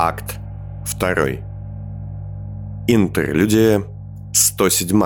Акт 0.00 0.38
2. 1.00 1.42
Интерлюдия 2.86 3.82
107. 4.32 5.02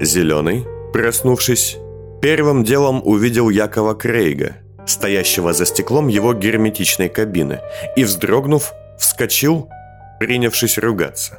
Зеленый, 0.00 0.66
проснувшись, 0.94 1.76
первым 2.22 2.64
делом 2.64 3.02
увидел 3.04 3.50
Якова 3.50 3.92
Крейга, 3.92 4.56
стоящего 4.86 5.52
за 5.52 5.66
стеклом 5.66 6.08
его 6.08 6.32
герметичной 6.32 7.10
кабины, 7.10 7.60
и, 7.94 8.04
вздрогнув, 8.04 8.72
вскочил, 8.98 9.68
принявшись 10.18 10.78
ругаться. 10.78 11.38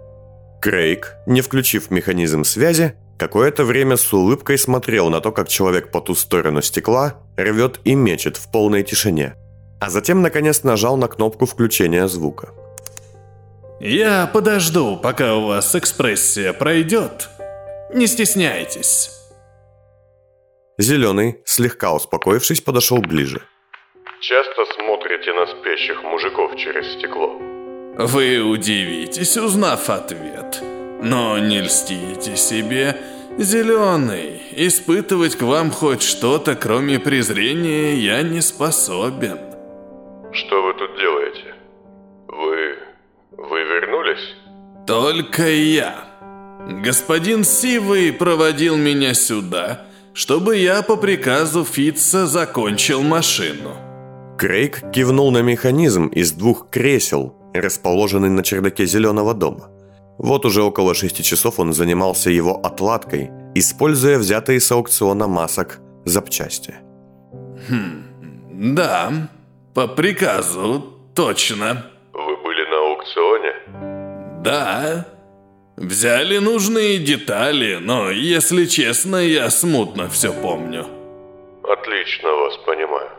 Крейг, 0.62 1.16
не 1.26 1.42
включив 1.42 1.90
механизм 1.90 2.44
связи, 2.44 2.94
какое-то 3.18 3.66
время 3.66 3.98
с 3.98 4.14
улыбкой 4.14 4.60
смотрел 4.60 5.10
на 5.10 5.20
то, 5.20 5.32
как 5.32 5.48
человек 5.48 5.90
по 5.90 6.00
ту 6.00 6.14
сторону 6.14 6.62
стекла 6.62 7.16
рвет 7.38 7.80
и 7.86 7.96
мечет 7.96 8.38
в 8.38 8.52
полной 8.52 8.84
тишине, 8.84 9.34
а 9.80 9.90
затем, 9.90 10.22
наконец, 10.22 10.64
нажал 10.64 10.98
на 10.98 11.08
кнопку 11.08 11.46
включения 11.46 12.08
звука. 12.08 12.50
«Я 13.80 14.30
подожду, 14.34 14.98
пока 14.98 15.36
у 15.36 15.48
вас 15.48 15.76
экспрессия 15.76 16.54
пройдет. 16.54 17.30
Не 17.94 18.08
стесняйтесь». 18.08 19.12
Зеленый, 20.78 21.42
слегка 21.46 21.94
успокоившись, 21.94 22.62
подошел 22.62 23.00
ближе. 23.00 23.42
Часто 24.22 24.66
смотрите 24.76 25.34
на 25.34 25.48
спящих 25.48 26.04
мужиков 26.04 26.56
через 26.58 26.94
стекло? 26.94 27.38
Вы 27.98 28.42
удивитесь, 28.42 29.38
узнав 29.38 29.90
ответ. 29.90 30.62
Но 31.02 31.38
не 31.40 31.62
льстите 31.62 32.36
себе, 32.36 32.96
Зеленый, 33.38 34.42
испытывать 34.52 35.38
к 35.38 35.44
вам 35.44 35.72
хоть 35.72 36.02
что-то, 36.02 36.58
кроме 36.58 37.00
презрения, 37.00 37.94
я 37.94 38.22
не 38.22 38.42
способен. 38.42 39.49
Тут 40.80 40.96
делаете? 40.98 41.56
Вы... 42.30 42.78
вы 43.38 43.64
вернулись? 43.64 44.34
Только 44.88 45.46
я. 45.50 46.06
Господин 46.82 47.44
Сивый 47.44 48.14
проводил 48.14 48.78
меня 48.78 49.14
сюда, 49.14 49.88
чтобы 50.14 50.56
я 50.56 50.82
по 50.82 50.96
приказу 50.96 51.66
Фитца 51.66 52.28
закончил 52.28 53.02
машину. 53.02 53.76
Крейг 54.38 54.90
кивнул 54.94 55.32
на 55.32 55.42
механизм 55.42 56.08
из 56.08 56.32
двух 56.32 56.70
кресел, 56.70 57.36
расположенный 57.54 58.30
на 58.30 58.42
чердаке 58.42 58.86
зеленого 58.86 59.34
дома. 59.34 59.70
Вот 60.18 60.46
уже 60.46 60.64
около 60.64 60.94
шести 60.94 61.24
часов 61.24 61.60
он 61.60 61.74
занимался 61.74 62.30
его 62.30 62.56
отладкой, 62.56 63.32
используя 63.54 64.18
взятые 64.18 64.62
с 64.62 64.72
аукциона 64.72 65.28
масок 65.28 65.82
запчасти. 66.06 66.76
Хм, 67.68 68.76
да, 68.76 69.12
по 69.80 69.88
приказу, 69.88 70.84
точно. 71.16 71.86
Вы 72.12 72.36
были 72.44 72.66
на 72.70 72.78
аукционе? 72.80 74.42
Да. 74.44 75.06
Взяли 75.78 76.40
нужные 76.40 76.98
детали, 76.98 77.78
но, 77.80 78.12
если 78.12 78.66
честно, 78.66 79.16
я 79.16 79.50
смутно 79.50 80.10
все 80.10 80.34
помню. 80.34 80.86
Отлично 81.64 82.30
вас 82.30 82.58
понимаю. 82.66 83.10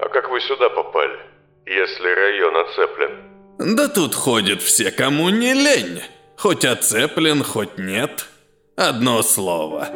А 0.00 0.08
как 0.10 0.28
вы 0.28 0.38
сюда 0.42 0.68
попали, 0.68 1.16
если 1.64 2.08
район 2.14 2.56
оцеплен? 2.56 3.76
Да 3.76 3.88
тут 3.88 4.14
ходят 4.14 4.60
все, 4.60 4.90
кому 4.90 5.30
не 5.30 5.54
лень. 5.54 6.02
Хоть 6.36 6.66
оцеплен, 6.66 7.42
хоть 7.42 7.78
нет. 7.78 8.26
Одно 8.76 9.22
слово. 9.22 9.88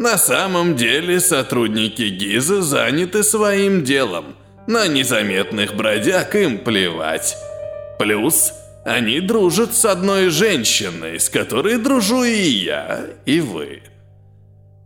На 0.00 0.18
самом 0.18 0.74
деле 0.74 1.20
сотрудники 1.20 2.08
ГИЗа 2.08 2.62
заняты 2.62 3.22
своим 3.22 3.84
делом. 3.84 4.34
На 4.66 4.88
незаметных 4.88 5.74
бродяг 5.74 6.34
им 6.34 6.58
плевать. 6.58 7.36
Плюс 7.98 8.52
они 8.84 9.20
дружат 9.20 9.74
с 9.74 9.84
одной 9.84 10.28
женщиной, 10.28 11.20
с 11.20 11.28
которой 11.28 11.78
дружу 11.78 12.24
и 12.24 12.40
я, 12.40 13.06
и 13.24 13.40
вы. 13.40 13.82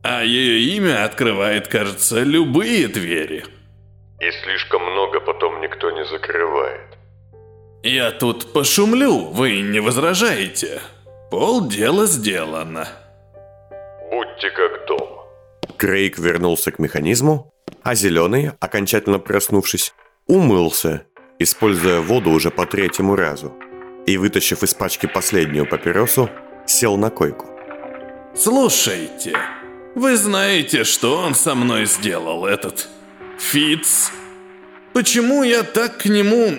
А 0.03 0.23
ее 0.23 0.77
имя 0.77 1.05
открывает, 1.05 1.69
кажется, 1.69 2.23
любые 2.23 2.89
двери. 2.89 3.45
И 4.21 4.31
слишком 4.43 4.83
много 4.83 5.21
потом 5.21 5.61
никто 5.61 5.91
не 5.91 6.05
закрывает. 6.05 6.81
Я 7.83 8.11
тут 8.11 8.53
пошумлю, 8.53 9.31
вы 9.33 9.63
не 9.63 9.81
возражаете? 9.81 10.81
Пол 11.31 11.69
дела 11.69 12.07
сделано. 12.07 12.87
Будьте 14.11 14.51
как 14.51 14.87
дома. 14.87 15.25
Крейг 15.79 16.19
вернулся 16.19 16.73
к 16.73 16.79
механизму, 16.79 17.51
а 17.83 17.95
зеленый, 17.95 18.53
окончательно 18.61 19.19
проснувшись, 19.19 19.95
умылся, 20.27 21.07
используя 21.39 22.01
воду 22.01 22.31
уже 22.31 22.51
по 22.51 22.67
третьему 22.67 23.17
разу, 23.17 23.53
и, 24.07 24.17
вытащив 24.17 24.63
из 24.63 24.75
пачки 24.75 25.07
последнюю 25.07 25.67
папиросу, 25.67 26.31
сел 26.67 26.97
на 26.97 27.11
койку. 27.11 27.47
Слушайте, 28.35 29.37
вы 29.95 30.17
знаете, 30.17 30.85
что 30.85 31.17
он 31.19 31.35
со 31.35 31.55
мной 31.55 31.87
сделал, 31.87 32.47
этот 32.47 32.89
Фиц? 33.39 34.13
Почему 34.93 35.43
я 35.43 35.63
так 35.63 35.99
к 35.99 36.07
нему 36.07 36.59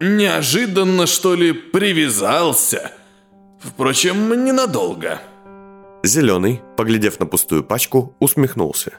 неожиданно, 0.00 1.06
что 1.06 1.34
ли, 1.34 1.52
привязался? 1.52 2.92
Впрочем, 3.60 4.44
ненадолго. 4.44 5.20
Зеленый, 6.02 6.60
поглядев 6.76 7.18
на 7.18 7.26
пустую 7.26 7.64
пачку, 7.64 8.14
усмехнулся. 8.18 8.92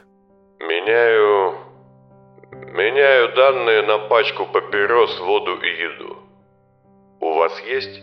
Меняю... 2.76 3.34
Данные 3.34 3.82
на 3.82 3.98
пачку 3.98 4.46
папирос, 4.46 5.20
воду 5.20 5.58
и 5.62 5.68
еду. 5.82 6.16
У 7.20 7.34
вас 7.34 7.52
есть? 7.66 8.00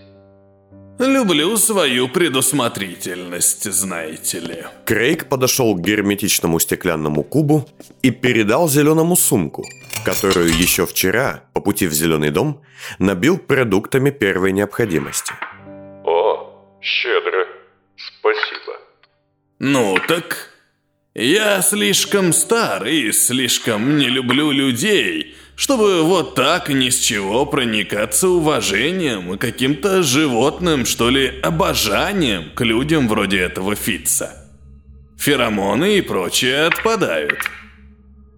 Люблю 1.00 1.58
свою 1.58 2.08
предусмотрительность, 2.08 3.72
знаете 3.72 4.40
ли. 4.40 4.64
Крейг 4.86 5.30
подошел 5.30 5.76
к 5.76 5.82
герметичному 5.82 6.60
стеклянному 6.60 7.24
кубу 7.24 7.66
и 8.04 8.12
передал 8.12 8.68
зеленому 8.68 9.16
сумку, 9.16 9.64
которую 10.06 10.50
еще 10.50 10.86
вчера, 10.86 11.44
по 11.54 11.62
пути 11.62 11.88
в 11.88 11.94
зеленый 11.94 12.30
дом, 12.30 12.62
набил 13.00 13.38
продуктами 13.38 14.12
первой 14.12 14.52
необходимости. 14.52 15.34
О, 16.06 16.52
щедро. 16.82 17.48
Спасибо. 17.96 18.78
Ну 19.60 19.98
так, 20.08 20.53
я 21.16 21.62
слишком 21.62 22.34
стар 22.34 22.86
и 22.86 23.12
слишком 23.12 23.98
не 23.98 24.08
люблю 24.08 24.52
людей, 24.52 25.36
чтобы 25.56 26.04
вот 26.04 26.34
так 26.36 26.70
ни 26.70 26.90
с 26.90 27.00
чего 27.00 27.46
проникаться 27.46 28.28
уважением 28.30 29.34
и 29.34 29.38
каким-то 29.38 30.02
животным, 30.02 30.86
что 30.86 31.10
ли, 31.10 31.40
обожанием 31.42 32.52
к 32.56 32.62
людям 32.62 33.08
вроде 33.08 33.40
этого 33.40 33.76
Фитца. 33.76 34.50
Феромоны 35.18 35.98
и 35.98 36.02
прочее 36.02 36.66
отпадают. 36.66 37.40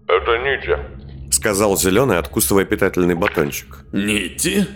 Это 0.06 0.38
нити. 0.38 0.78
Сказал 1.32 1.76
зеленый, 1.76 2.18
откусывая 2.18 2.64
питательный 2.64 3.14
батончик. 3.14 3.78
Нити? 3.92 4.66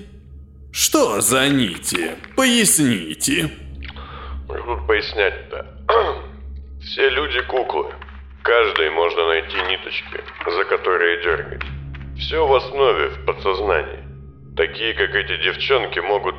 Что 0.72 1.20
за 1.20 1.48
нити? 1.48 2.12
Поясните. 2.34 3.50
Ну, 4.48 4.54
Тут 4.54 4.86
пояснять-то. 4.86 5.66
Все 6.82 7.10
люди 7.10 7.42
куклы. 7.42 7.92
Каждой 8.42 8.90
можно 8.90 9.26
найти 9.26 9.56
ниточки, 9.68 10.24
за 10.46 10.64
которые 10.64 11.22
дергать. 11.22 11.62
Все 12.16 12.46
в 12.46 12.54
основе, 12.54 13.08
в 13.10 13.24
подсознании. 13.26 14.04
Такие, 14.56 14.94
как 14.94 15.14
эти 15.14 15.36
девчонки, 15.42 15.98
могут 15.98 16.36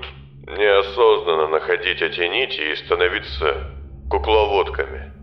неосознанно 0.48 1.48
находить 1.48 2.02
эти 2.02 2.22
нити 2.22 2.74
и 2.74 2.76
становиться 2.76 3.72
кукловодками. 4.10 5.14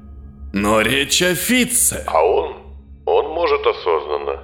Но 0.52 0.80
речь 0.80 1.20
о 1.20 1.34
Фитце. 1.34 2.04
А 2.06 2.24
он? 2.24 2.56
Он 3.04 3.28
может 3.32 3.66
осознанно. 3.66 4.40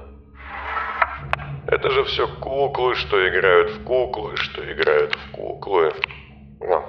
Это 1.68 1.90
же 1.90 2.04
все 2.04 2.26
куклы, 2.26 2.96
что 2.96 3.28
играют 3.28 3.70
в 3.70 3.84
куклы, 3.84 4.36
что 4.36 4.60
играют 4.70 5.14
в 5.14 5.30
куклы. 5.30 5.92
Ну, 6.60 6.84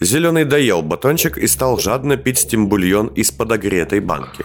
Зеленый 0.00 0.44
доел 0.44 0.82
батончик 0.82 1.38
и 1.38 1.46
стал 1.46 1.78
жадно 1.78 2.16
пить 2.16 2.38
стимбульон 2.38 3.08
из 3.08 3.32
подогретой 3.32 4.00
банки. 4.00 4.44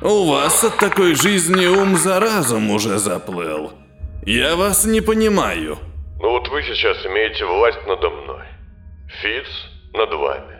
У 0.00 0.24
вас 0.24 0.64
от 0.64 0.78
такой 0.78 1.14
жизни 1.14 1.66
ум 1.66 1.96
за 1.96 2.20
разум 2.20 2.70
уже 2.70 2.98
заплыл. 2.98 3.72
Я 4.24 4.56
вас 4.56 4.86
не 4.86 5.00
понимаю. 5.00 5.78
Ну 6.20 6.30
вот 6.30 6.48
вы 6.48 6.62
сейчас 6.62 6.96
имеете 7.04 7.44
власть 7.44 7.86
надо 7.86 8.08
мной. 8.08 8.44
Фиц 9.20 9.46
над 9.92 10.10
вами. 10.14 10.58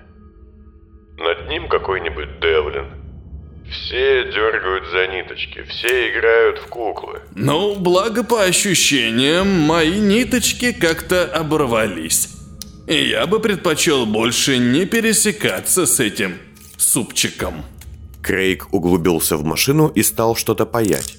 Над 1.16 1.48
ним 1.48 1.68
какой-нибудь 1.68 2.40
Девлин. 2.40 2.86
Все 3.70 4.24
дергают 4.24 4.84
за 4.92 5.06
ниточки, 5.06 5.62
все 5.62 6.10
играют 6.10 6.58
в 6.58 6.66
куклы. 6.66 7.22
Ну, 7.34 7.76
благо 7.76 8.22
по 8.22 8.42
ощущениям, 8.42 9.48
мои 9.48 9.98
ниточки 9.98 10.72
как-то 10.72 11.24
оборвались. 11.24 12.43
И 12.86 13.08
я 13.08 13.26
бы 13.26 13.40
предпочел 13.40 14.04
больше 14.04 14.58
не 14.58 14.84
пересекаться 14.84 15.86
с 15.86 16.00
этим 16.00 16.38
супчиком. 16.76 17.64
Крейг 18.22 18.72
углубился 18.72 19.36
в 19.36 19.44
машину 19.44 19.88
и 19.88 20.02
стал 20.02 20.36
что-то 20.36 20.66
паять. 20.66 21.16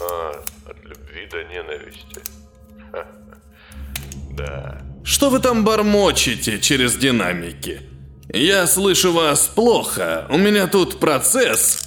А, 0.00 0.42
от 0.66 0.84
любви 0.84 1.26
до 1.30 1.44
ненависти. 1.44 2.20
Да. 4.30 4.82
Что 5.04 5.30
вы 5.30 5.38
там 5.38 5.64
бормочете 5.64 6.60
через 6.60 6.96
динамики? 6.96 7.80
Я 8.28 8.66
слышу 8.66 9.12
вас 9.12 9.46
плохо. 9.46 10.26
У 10.28 10.36
меня 10.36 10.66
тут 10.66 11.00
процесс. 11.00 11.82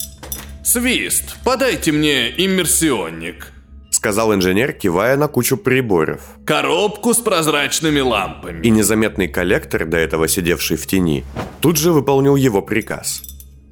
Свист, 0.64 1.36
подайте 1.44 1.92
мне 1.92 2.30
иммерсионник. 2.30 3.52
Сказал 4.00 4.34
инженер, 4.34 4.72
кивая 4.72 5.18
на 5.18 5.28
кучу 5.28 5.58
приборов. 5.58 6.22
Коробку 6.46 7.14
с 7.14 7.18
прозрачными 7.18 8.00
лампами. 8.00 8.66
И 8.66 8.70
незаметный 8.70 9.28
коллектор, 9.28 9.86
до 9.86 9.98
этого 9.98 10.30
сидевший 10.30 10.78
в 10.78 10.88
тени, 10.88 11.26
тут 11.60 11.76
же 11.76 11.92
выполнил 11.92 12.38
его 12.38 12.62
приказ. 12.62 13.22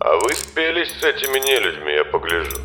А 0.01 0.18
вы 0.18 0.35
спелись 0.35 0.89
с 1.00 1.03
этими 1.06 1.39
нелюдьми, 1.39 1.94
я 1.94 2.03
погляжу. 2.03 2.57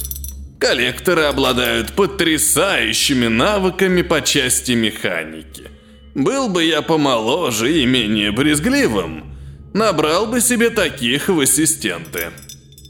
Коллекторы 0.59 1.23
обладают 1.23 1.93
потрясающими 1.93 3.29
навыками 3.29 4.03
по 4.03 4.23
части 4.23 4.73
механики. 4.73 5.71
Был 6.17 6.49
бы 6.49 6.65
я 6.65 6.83
помоложе 6.83 7.81
и 7.81 7.87
менее 7.87 8.33
брезгливым, 8.33 9.37
набрал 9.73 10.27
бы 10.27 10.41
себе 10.41 10.71
таких 10.71 11.29
в 11.29 11.39
ассистенты. 11.39 12.33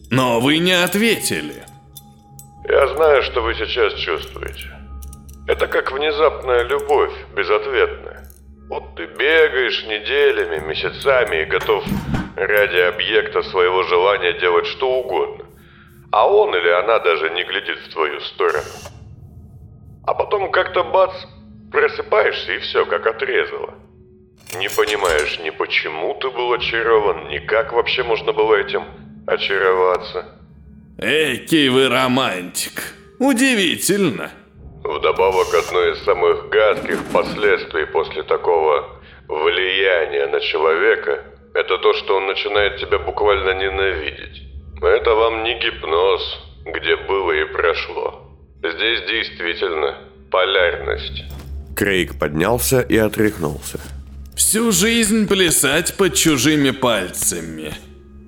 Но 0.08 0.40
вы 0.40 0.56
не 0.56 0.72
ответили. 0.72 1.61
Я 2.68 2.86
знаю, 2.88 3.22
что 3.22 3.42
вы 3.42 3.54
сейчас 3.54 3.94
чувствуете. 3.94 4.70
Это 5.48 5.66
как 5.66 5.90
внезапная 5.90 6.62
любовь, 6.62 7.12
безответная. 7.34 8.28
Вот 8.68 8.94
ты 8.94 9.06
бегаешь 9.06 9.84
неделями, 9.84 10.64
месяцами 10.64 11.42
и 11.42 11.44
готов 11.44 11.84
ради 12.36 12.78
объекта 12.78 13.42
своего 13.42 13.82
желания 13.82 14.38
делать 14.38 14.66
что 14.66 15.00
угодно. 15.00 15.44
А 16.12 16.28
он 16.28 16.54
или 16.54 16.68
она 16.68 17.00
даже 17.00 17.30
не 17.30 17.42
глядит 17.42 17.78
в 17.78 17.92
твою 17.92 18.20
сторону. 18.20 18.70
А 20.06 20.14
потом 20.14 20.52
как-то 20.52 20.84
бац, 20.84 21.12
просыпаешься 21.72 22.52
и 22.52 22.58
все, 22.58 22.86
как 22.86 23.06
отрезало. 23.06 23.74
Не 24.54 24.68
понимаешь 24.68 25.40
ни 25.40 25.50
почему 25.50 26.14
ты 26.14 26.30
был 26.30 26.52
очарован, 26.52 27.28
ни 27.28 27.38
как 27.38 27.72
вообще 27.72 28.02
можно 28.04 28.32
было 28.32 28.54
этим 28.54 28.84
очароваться. 29.26 30.41
Экий 31.02 31.69
вы 31.69 31.88
романтик. 31.88 32.94
Удивительно. 33.19 34.31
Вдобавок, 34.84 35.52
одно 35.52 35.84
из 35.88 35.99
самых 36.04 36.49
гадких 36.49 37.02
последствий 37.12 37.87
после 37.87 38.22
такого 38.22 39.00
влияния 39.26 40.28
на 40.28 40.38
человека– 40.40 41.25
это 41.54 41.78
то, 41.78 41.93
что 41.94 42.19
он 42.19 42.26
начинает 42.26 42.78
тебя 42.78 43.00
буквально 43.00 43.50
ненавидеть. 43.54 44.43
Это 44.81 45.14
вам 45.14 45.43
не 45.43 45.58
гипноз, 45.58 46.22
где 46.66 46.96
было 46.96 47.32
и 47.32 47.44
прошло. 47.52 48.22
Здесь 48.62 49.00
действительно 49.08 49.98
полярность. 50.31 51.25
Крейг 51.76 52.16
поднялся 52.16 52.81
и 52.81 52.96
отряхнулся. 52.96 53.81
Всю 54.37 54.70
жизнь 54.70 55.26
плясать 55.26 55.96
под 55.96 56.14
чужими 56.14 56.70
пальцами. 56.70 57.72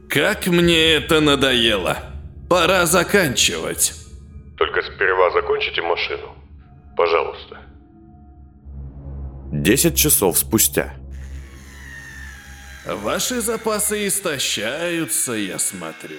Как 0.08 0.48
мне 0.48 0.94
это 0.94 1.20
надоело. 1.20 2.13
Пора 2.54 2.86
заканчивать. 2.86 3.92
Только 4.56 4.80
сперва 4.82 5.32
закончите 5.32 5.82
машину. 5.82 6.36
Пожалуйста. 6.96 7.58
Десять 9.50 9.96
часов 9.98 10.38
спустя. 10.38 10.94
Ваши 12.86 13.40
запасы 13.40 14.06
истощаются, 14.06 15.32
я 15.32 15.58
смотрю. 15.58 16.18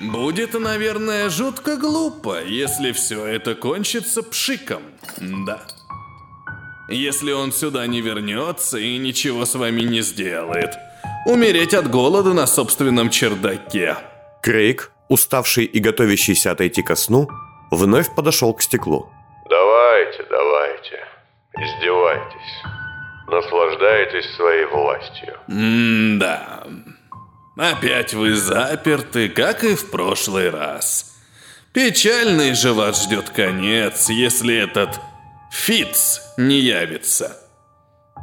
Будет, 0.00 0.54
наверное, 0.54 1.30
жутко 1.30 1.76
глупо, 1.76 2.42
если 2.42 2.90
все 2.90 3.24
это 3.24 3.54
кончится 3.54 4.24
пшиком. 4.24 4.82
Да. 5.18 5.62
Если 6.88 7.30
он 7.30 7.52
сюда 7.52 7.86
не 7.86 8.00
вернется 8.00 8.76
и 8.78 8.98
ничего 8.98 9.46
с 9.46 9.54
вами 9.54 9.82
не 9.82 10.00
сделает. 10.00 10.70
Умереть 11.26 11.74
от 11.74 11.88
голода 11.88 12.32
на 12.32 12.48
собственном 12.48 13.08
чердаке. 13.08 13.98
Крейг, 14.42 14.90
уставший 15.08 15.64
и 15.64 15.80
готовящийся 15.80 16.52
отойти 16.52 16.82
ко 16.82 16.96
сну, 16.96 17.28
вновь 17.70 18.14
подошел 18.14 18.54
к 18.54 18.62
стеклу. 18.62 19.10
Давайте, 19.48 20.24
давайте. 20.30 21.04
Издевайтесь. 21.58 22.62
Наслаждайтесь 23.26 24.36
своей 24.36 24.64
властью. 24.66 25.36
М-да. 25.48 26.64
Опять 27.56 28.14
вы 28.14 28.34
заперты, 28.34 29.28
как 29.28 29.64
и 29.64 29.74
в 29.74 29.90
прошлый 29.90 30.50
раз. 30.50 31.16
Печальный 31.72 32.54
же 32.54 32.72
вас 32.72 33.04
ждет 33.04 33.30
конец, 33.30 34.08
если 34.08 34.56
этот 34.56 35.00
Фиц 35.50 36.20
не 36.36 36.58
явится. 36.60 37.36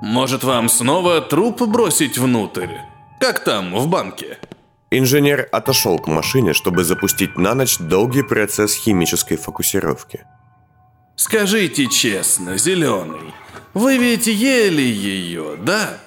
Может, 0.02 0.44
вам 0.44 0.70
снова 0.70 1.22
труп 1.22 1.62
бросить 1.64 2.18
внутрь? 2.18 2.70
Как 3.20 3.44
там, 3.44 3.76
в 3.76 3.88
банке? 3.88 4.38
Инженер 4.92 5.50
отошел 5.52 6.00
к 6.00 6.08
машине, 6.08 6.54
чтобы 6.54 6.84
запустить 6.84 7.38
на 7.38 7.56
ночь 7.56 7.78
долгий 7.80 8.24
процесс 8.24 8.74
химической 8.76 9.36
фокусировки. 9.36 10.26
Скажите 11.16 11.88
честно, 11.88 12.58
Зеленый, 12.58 13.34
вы 13.74 13.98
ведь 13.98 14.28
ели 14.28 14.82
ее, 14.82 15.56
да? 15.58 15.98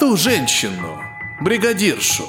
Ту 0.00 0.16
женщину, 0.16 1.00
бригадиршу. 1.40 2.24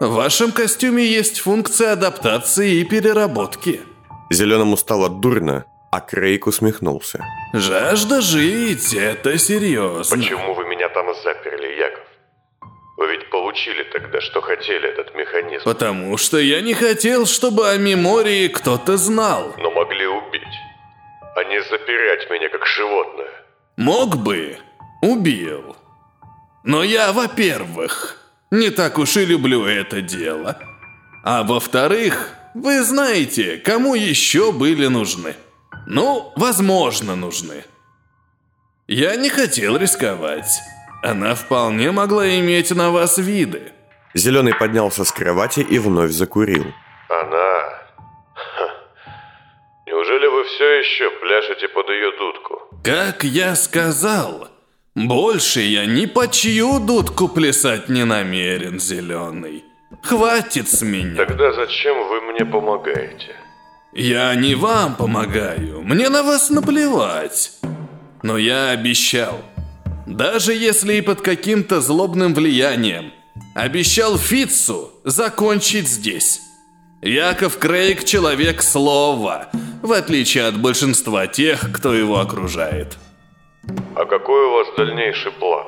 В 0.00 0.14
вашем 0.14 0.50
костюме 0.50 1.04
есть 1.04 1.40
функция 1.40 1.92
адаптации 1.92 2.76
и 2.80 2.84
переработки. 2.84 3.82
Зеленому 4.30 4.76
стало 4.76 5.08
дурно, 5.08 5.66
а 5.90 6.00
Крейг 6.00 6.46
усмехнулся. 6.46 7.24
Жажда 7.52 8.20
жить– 8.20 8.94
это 8.94 9.38
серьезно. 9.38 10.16
Почему 10.16 10.54
вы 10.54 10.64
меня 10.64 10.88
там 10.88 11.06
заперли, 11.22 11.78
Яков? 11.78 12.04
Вы 13.00 13.12
ведь 13.12 13.30
получили 13.30 13.82
тогда, 13.84 14.20
что 14.20 14.42
хотели, 14.42 14.86
этот 14.86 15.14
механизм. 15.14 15.64
Потому 15.64 16.18
что 16.18 16.36
я 16.36 16.60
не 16.60 16.74
хотел, 16.74 17.24
чтобы 17.24 17.70
о 17.70 17.78
мемории 17.78 18.48
кто-то 18.48 18.98
знал. 18.98 19.54
Но 19.56 19.70
могли 19.70 20.06
убить. 20.06 20.42
А 21.34 21.44
не 21.44 21.62
запирать 21.62 22.28
меня, 22.28 22.50
как 22.50 22.66
животное. 22.66 23.30
Мог 23.78 24.18
бы, 24.18 24.58
убил. 25.00 25.76
Но 26.62 26.82
я, 26.82 27.12
во-первых, 27.12 28.18
не 28.50 28.68
так 28.68 28.98
уж 28.98 29.16
и 29.16 29.24
люблю 29.24 29.64
это 29.64 30.02
дело. 30.02 30.58
А 31.24 31.42
во-вторых, 31.42 32.34
вы 32.52 32.82
знаете, 32.82 33.56
кому 33.56 33.94
еще 33.94 34.52
были 34.52 34.88
нужны. 34.88 35.36
Ну, 35.86 36.34
возможно, 36.36 37.16
нужны. 37.16 37.64
Я 38.86 39.16
не 39.16 39.30
хотел 39.30 39.78
рисковать. 39.78 40.60
Она 41.02 41.34
вполне 41.34 41.90
могла 41.92 42.28
иметь 42.40 42.70
на 42.70 42.90
вас 42.90 43.18
виды. 43.18 43.72
Зеленый 44.14 44.54
поднялся 44.54 45.04
с 45.04 45.12
кровати 45.12 45.60
и 45.60 45.78
вновь 45.78 46.10
закурил. 46.10 46.66
Она... 47.08 47.78
Ха. 48.34 48.68
Неужели 49.86 50.26
вы 50.26 50.44
все 50.44 50.78
еще 50.80 51.10
пляшете 51.20 51.68
под 51.68 51.88
ее 51.88 52.10
дудку? 52.18 52.60
Как 52.84 53.24
я 53.24 53.54
сказал, 53.54 54.48
больше 54.94 55.60
я 55.60 55.86
ни 55.86 56.06
по 56.06 56.28
чью 56.28 56.80
дудку 56.80 57.28
плясать 57.28 57.88
не 57.88 58.04
намерен, 58.04 58.78
Зеленый. 58.80 59.64
Хватит 60.02 60.68
с 60.68 60.82
меня. 60.82 61.16
Тогда 61.16 61.52
зачем 61.52 61.96
вы 62.08 62.20
мне 62.32 62.44
помогаете? 62.44 63.34
Я 63.92 64.34
не 64.34 64.54
вам 64.54 64.96
помогаю, 64.96 65.82
мне 65.82 66.08
на 66.08 66.22
вас 66.22 66.50
наплевать. 66.50 67.52
Но 68.22 68.38
я 68.38 68.70
обещал, 68.70 69.40
даже 70.10 70.52
если 70.52 70.94
и 70.94 71.00
под 71.00 71.20
каким-то 71.20 71.80
злобным 71.80 72.34
влиянием, 72.34 73.12
обещал 73.54 74.18
Фитцу 74.18 74.90
закончить 75.04 75.88
здесь. 75.88 76.40
Яков 77.00 77.58
Крейг– 77.58 78.04
человек 78.04 78.60
слова, 78.60 79.48
в 79.82 79.92
отличие 79.92 80.44
от 80.44 80.60
большинства 80.60 81.26
тех, 81.26 81.72
кто 81.72 81.94
его 81.94 82.18
окружает. 82.18 82.98
А 83.94 84.04
какой 84.04 84.46
у 84.46 84.52
вас 84.52 84.66
дальнейший 84.76 85.32
план? 85.32 85.66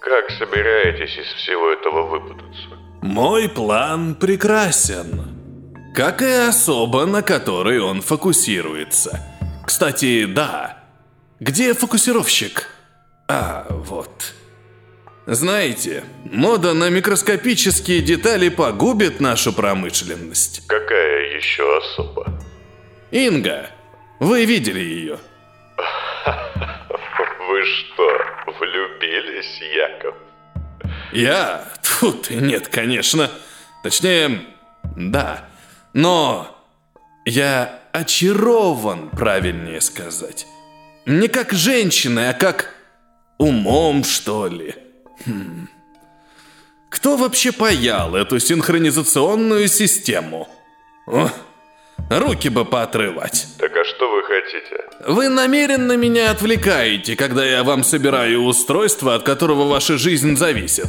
Как 0.00 0.30
собираетесь 0.38 1.16
из 1.16 1.26
всего 1.42 1.70
этого 1.70 2.06
выпутаться? 2.08 2.68
Мой 3.00 3.48
план 3.48 4.14
прекрасен. 4.14 5.22
Как 5.94 6.20
и 6.20 6.48
особа, 6.48 7.06
на 7.06 7.22
которой 7.22 7.78
он 7.78 8.02
фокусируется. 8.02 9.20
Кстати, 9.64 10.24
да. 10.26 10.84
Где 11.38 11.72
фокусировщик? 11.72 12.68
А, 13.28 13.66
вот. 13.70 14.34
Знаете, 15.26 16.04
мода 16.30 16.74
на 16.74 16.90
микроскопические 16.90 18.00
детали 18.00 18.50
погубит 18.50 19.20
нашу 19.20 19.52
промышленность. 19.52 20.66
Какая 20.66 21.36
еще 21.36 21.78
особа? 21.78 22.38
Инга, 23.10 23.70
вы 24.20 24.44
видели 24.44 24.80
ее? 24.80 25.18
Вы 27.46 27.62
что, 27.64 28.10
влюбились, 28.58 29.60
Яков? 29.74 30.14
Я? 31.12 31.64
Тьфу 31.82 32.12
ты, 32.12 32.34
нет, 32.36 32.68
конечно. 32.68 33.30
Точнее, 33.82 34.40
да. 34.96 35.48
Но 35.92 36.54
я 37.24 37.80
очарован, 37.92 39.10
правильнее 39.10 39.80
сказать. 39.80 40.46
Не 41.06 41.28
как 41.28 41.52
женщина, 41.52 42.30
а 42.30 42.32
как 42.32 42.73
умом, 43.38 44.04
что 44.04 44.46
ли. 44.46 44.74
Хм. 45.26 45.68
Кто 46.88 47.16
вообще 47.16 47.52
паял 47.52 48.14
эту 48.14 48.38
синхронизационную 48.38 49.68
систему? 49.68 50.48
О, 51.06 51.28
руки 52.08 52.48
бы 52.48 52.64
поотрывать. 52.64 53.46
Так 53.58 53.76
а 53.76 53.84
что 53.84 54.10
вы 54.10 54.22
хотите? 54.22 54.84
Вы 55.06 55.28
намеренно 55.28 55.96
меня 55.96 56.30
отвлекаете, 56.30 57.16
когда 57.16 57.44
я 57.44 57.64
вам 57.64 57.82
собираю 57.82 58.44
устройство, 58.44 59.14
от 59.14 59.24
которого 59.24 59.68
ваша 59.68 59.98
жизнь 59.98 60.36
зависит. 60.36 60.88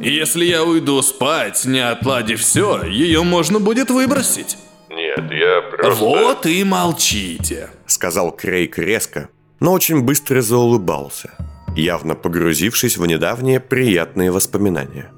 Если 0.00 0.44
я 0.44 0.64
уйду 0.64 1.00
спать, 1.02 1.64
не 1.64 1.80
отладив 1.80 2.40
все, 2.40 2.82
ее 2.84 3.22
можно 3.22 3.60
будет 3.60 3.90
выбросить. 3.90 4.56
Нет, 4.88 5.30
я 5.30 5.62
просто... 5.62 6.04
Вот 6.04 6.46
и 6.46 6.64
молчите. 6.64 7.70
Сказал 7.86 8.32
Крейг 8.32 8.78
резко, 8.78 9.30
но 9.62 9.72
очень 9.72 10.02
быстро 10.02 10.40
заулыбался, 10.40 11.30
явно 11.76 12.16
погрузившись 12.16 12.96
в 12.96 13.06
недавние 13.06 13.60
приятные 13.60 14.32
воспоминания. 14.32 15.12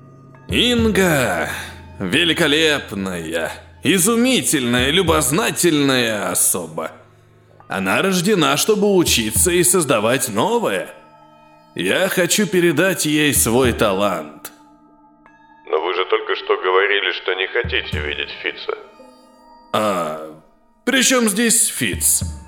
Инга, 0.48 1.48
великолепная, 1.98 3.50
изумительная, 3.82 4.90
любознательная 4.90 6.30
особа. 6.30 6.90
Она 7.68 8.02
рождена, 8.02 8.58
чтобы 8.58 8.94
учиться 8.94 9.50
и 9.50 9.64
создавать 9.64 10.28
новое. 10.28 10.90
Я 11.74 12.08
хочу 12.08 12.46
передать 12.46 13.06
ей 13.06 13.32
свой 13.32 13.72
талант. 13.72 14.52
Но 15.70 15.80
вы 15.80 15.94
же 15.94 16.04
только 16.04 16.36
что 16.36 16.54
говорили, 16.58 17.12
что 17.12 17.32
не 17.32 17.46
хотите 17.46 17.98
видеть 17.98 18.30
Фица. 18.42 18.76
А 19.72 20.34
при 20.84 21.02
чем 21.02 21.30
здесь 21.30 21.66
Фиц? 21.68 22.43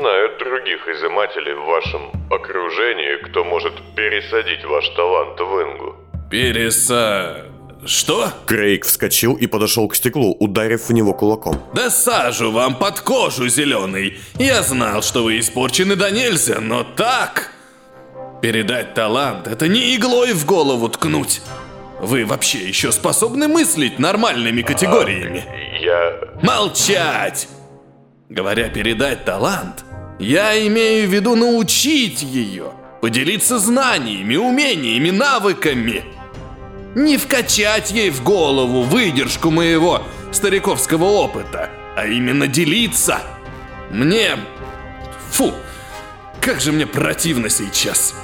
Ну, 0.00 0.08
я 0.08 0.22
не 0.22 0.28
знаю 0.28 0.38
других 0.38 0.88
изымателей 0.88 1.54
в 1.54 1.64
вашем 1.64 2.10
окружении, 2.30 3.22
кто 3.28 3.44
может 3.44 3.72
пересадить 3.94 4.64
ваш 4.64 4.88
талант 4.90 5.40
в 5.40 5.62
Ингу. 5.62 5.96
Переса... 6.30 7.44
Что? 7.86 8.28
Крейг 8.46 8.84
вскочил 8.84 9.34
и 9.34 9.46
подошел 9.46 9.86
к 9.88 9.94
стеклу, 9.94 10.36
ударив 10.40 10.88
в 10.88 10.92
него 10.92 11.12
кулаком. 11.14 11.62
Да 11.74 11.90
сажу 11.90 12.50
вам 12.50 12.76
под 12.76 13.00
кожу, 13.00 13.48
зеленый. 13.48 14.18
Я 14.36 14.62
знал, 14.62 15.00
что 15.02 15.22
вы 15.22 15.38
испорчены 15.38 15.94
до 15.94 16.10
нельзя, 16.10 16.60
но 16.60 16.82
так... 16.84 17.52
Передать 18.42 18.94
талант— 18.94 19.46
это 19.48 19.66
не 19.68 19.96
иглой 19.96 20.32
в 20.32 20.44
голову 20.44 20.88
ткнуть. 20.88 21.40
Вы 22.00 22.24
вообще 22.24 22.58
еще 22.58 22.92
способны 22.92 23.48
мыслить 23.48 23.98
нормальными 23.98 24.62
категориями? 24.62 25.44
Я... 25.80 26.20
Молчать! 26.42 27.48
Говоря 28.28 28.68
передать 28.68 29.24
талант, 29.24 29.84
я 30.18 30.66
имею 30.66 31.08
в 31.08 31.12
виду 31.12 31.36
научить 31.36 32.22
ее, 32.22 32.72
поделиться 33.00 33.58
знаниями, 33.58 34.36
умениями, 34.36 35.10
навыками. 35.10 36.04
Не 36.94 37.16
вкачать 37.16 37.90
ей 37.90 38.10
в 38.10 38.22
голову 38.22 38.82
выдержку 38.82 39.50
моего 39.50 40.02
стариковского 40.32 41.04
опыта, 41.04 41.70
а 41.96 42.06
именно 42.06 42.46
делиться. 42.46 43.20
Мне... 43.90 44.36
Фу, 45.30 45.52
как 46.40 46.60
же 46.60 46.72
мне 46.72 46.86
противно 46.86 47.48
сейчас. 47.48 48.14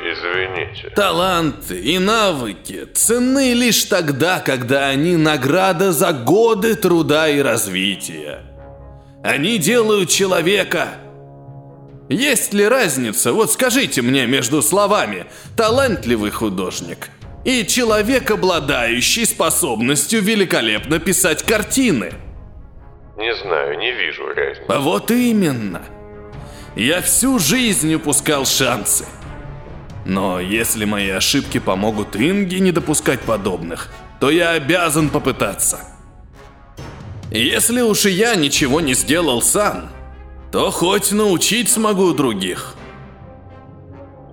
Извините. 0.00 0.90
Таланты 0.94 1.78
и 1.78 1.98
навыки 1.98 2.86
ценны 2.94 3.52
лишь 3.54 3.84
тогда, 3.84 4.40
когда 4.40 4.88
они 4.88 5.16
награда 5.16 5.92
за 5.92 6.12
годы 6.12 6.74
труда 6.74 7.28
и 7.28 7.40
развития. 7.40 8.40
Они 9.22 9.58
делают 9.58 10.08
человека. 10.08 10.88
Есть 12.10 12.52
ли 12.52 12.66
разница, 12.66 13.32
вот 13.32 13.52
скажите 13.52 14.02
мне 14.02 14.26
между 14.26 14.62
словами 14.62 15.26
«талантливый 15.56 16.32
художник» 16.32 17.08
и 17.44 17.64
«человек, 17.64 18.32
обладающий 18.32 19.24
способностью 19.24 20.20
великолепно 20.20 20.98
писать 20.98 21.44
картины»? 21.44 22.12
Не 23.16 23.32
знаю, 23.36 23.78
не 23.78 23.92
вижу 23.92 24.26
разницы. 24.26 24.78
Вот 24.80 25.12
именно. 25.12 25.82
Я 26.74 27.00
всю 27.00 27.38
жизнь 27.38 27.94
упускал 27.94 28.44
шансы. 28.44 29.04
Но 30.04 30.40
если 30.40 30.86
мои 30.86 31.10
ошибки 31.10 31.58
помогут 31.58 32.16
Инге 32.16 32.58
не 32.58 32.72
допускать 32.72 33.20
подобных, 33.20 33.88
то 34.18 34.30
я 34.30 34.50
обязан 34.50 35.10
попытаться. 35.10 35.78
Если 37.30 37.82
уж 37.82 38.06
и 38.06 38.10
я 38.10 38.34
ничего 38.34 38.80
не 38.80 38.94
сделал 38.94 39.42
сам, 39.42 39.90
то 40.52 40.70
хоть 40.70 41.12
научить 41.12 41.68
смогу 41.68 42.12
других. 42.12 42.74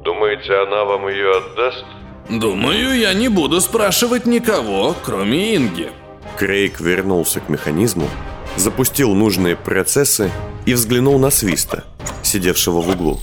Думаете, 0.04 0.54
она 0.56 0.84
вам 0.86 1.08
ее 1.08 1.38
отдаст? 1.38 1.86
Думаю, 2.30 2.98
я 2.98 3.14
не 3.14 3.30
буду 3.30 3.62
спрашивать 3.62 4.26
никого, 4.26 4.96
кроме 5.04 5.56
Инги. 5.56 5.90
Крейг 6.38 6.80
вернулся 6.80 7.40
к 7.40 7.50
механизму, 7.50 8.10
запустил 8.56 9.14
нужные 9.14 9.56
процессы 9.56 10.32
и 10.66 10.74
взглянул 10.74 11.20
на 11.20 11.30
Свиста, 11.30 11.84
сидевшего 12.24 12.82
в 12.82 12.90
углу. 12.90 13.20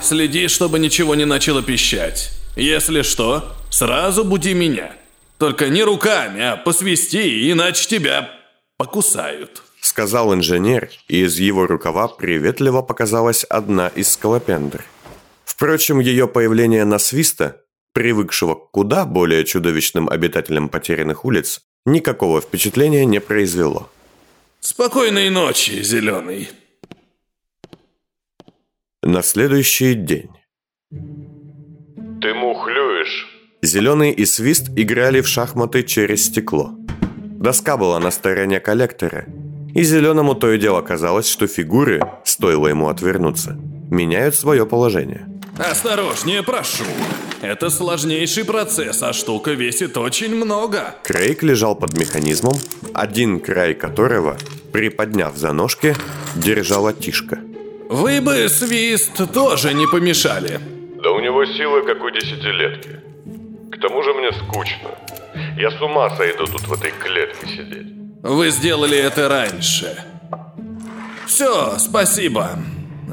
Следи, 0.00 0.48
чтобы 0.48 0.78
ничего 0.78 1.14
не 1.14 1.24
начало 1.24 1.62
пищать. 1.62 2.30
Если 2.56 3.02
что, 3.02 3.52
сразу 3.70 4.24
буди 4.24 4.54
меня. 4.54 4.92
Только 5.38 5.68
не 5.68 5.82
руками, 5.82 6.42
а 6.42 6.56
посвисти, 6.56 7.50
иначе 7.50 7.88
тебя 7.88 8.30
покусают. 8.76 9.62
Сказал 9.88 10.34
инженер, 10.34 10.90
и 11.08 11.22
из 11.22 11.38
его 11.38 11.66
рукава 11.66 12.08
приветливо 12.08 12.82
показалась 12.82 13.44
одна 13.44 13.88
из 13.88 14.12
скалопендр. 14.12 14.84
Впрочем, 15.46 15.98
ее 15.98 16.28
появление 16.28 16.84
на 16.84 16.98
свиста, 16.98 17.62
привыкшего 17.94 18.54
к 18.54 18.70
куда 18.70 19.06
более 19.06 19.46
чудовищным 19.46 20.10
обитателям 20.10 20.68
потерянных 20.68 21.24
улиц, 21.24 21.62
никакого 21.86 22.42
впечатления 22.42 23.06
не 23.06 23.18
произвело. 23.18 23.88
Спокойной 24.60 25.30
ночи, 25.30 25.82
Зеленый. 25.82 26.50
На 29.02 29.22
следующий 29.22 29.94
день. 29.94 30.28
Ты 32.20 32.34
мухлюешь. 32.34 33.26
Зеленый 33.62 34.12
и 34.12 34.26
Свист 34.26 34.68
играли 34.76 35.22
в 35.22 35.28
шахматы 35.28 35.82
через 35.82 36.26
стекло. 36.26 36.74
Доска 37.40 37.78
была 37.78 37.98
на 38.00 38.10
стороне 38.10 38.60
коллектора, 38.60 39.24
и 39.78 39.84
Зеленому 39.84 40.34
то 40.34 40.50
и 40.52 40.58
дело 40.58 40.80
казалось, 40.80 41.30
что 41.30 41.46
фигуры, 41.46 42.00
стоило 42.24 42.66
ему 42.66 42.88
отвернуться, 42.88 43.56
меняют 43.90 44.34
свое 44.34 44.66
положение. 44.66 45.28
Осторожнее, 45.56 46.42
прошу. 46.42 46.82
Это 47.42 47.70
сложнейший 47.70 48.44
процесс, 48.44 49.00
а 49.04 49.12
штука 49.12 49.52
весит 49.52 49.96
очень 49.96 50.34
много. 50.34 50.96
Крейг 51.04 51.44
лежал 51.44 51.76
под 51.76 51.96
механизмом, 51.96 52.54
один 52.92 53.38
край 53.38 53.74
которого, 53.74 54.36
приподняв 54.72 55.36
за 55.36 55.52
ножки, 55.52 55.94
держала 56.34 56.92
тишка. 56.92 57.38
Вы 57.88 58.20
бы, 58.20 58.48
Свист, 58.48 59.32
тоже 59.32 59.74
не 59.74 59.86
помешали. 59.86 60.58
Да 61.04 61.12
у 61.12 61.20
него 61.20 61.44
силы, 61.44 61.82
как 61.86 62.02
у 62.02 62.10
десятилетки. 62.10 63.00
К 63.70 63.80
тому 63.80 64.02
же 64.02 64.12
мне 64.12 64.32
скучно. 64.32 64.90
Я 65.56 65.70
с 65.70 65.80
ума 65.80 66.10
сойду 66.16 66.46
тут 66.46 66.66
в 66.66 66.72
этой 66.72 66.90
клетке 66.90 67.46
сидеть. 67.46 67.97
Вы 68.22 68.50
сделали 68.50 68.96
это 68.96 69.28
раньше. 69.28 69.96
Все, 71.26 71.78
спасибо. 71.78 72.50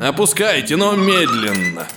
Опускайте, 0.01 0.75
но 0.75 0.95
медленно. 0.95 1.87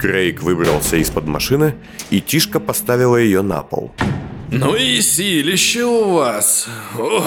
Крейг 0.00 0.42
выбрался 0.42 0.96
из-под 0.96 1.26
машины, 1.26 1.76
и 2.10 2.20
Тишка 2.20 2.60
поставила 2.60 3.16
ее 3.16 3.42
на 3.42 3.62
пол. 3.62 3.92
Ну 4.50 4.76
и 4.76 5.00
силище 5.00 5.84
у 5.84 6.12
вас. 6.12 6.68
О, 6.98 7.24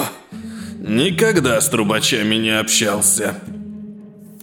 никогда 0.80 1.60
с 1.60 1.70
трубачами 1.70 2.36
не 2.36 2.58
общался. 2.58 3.42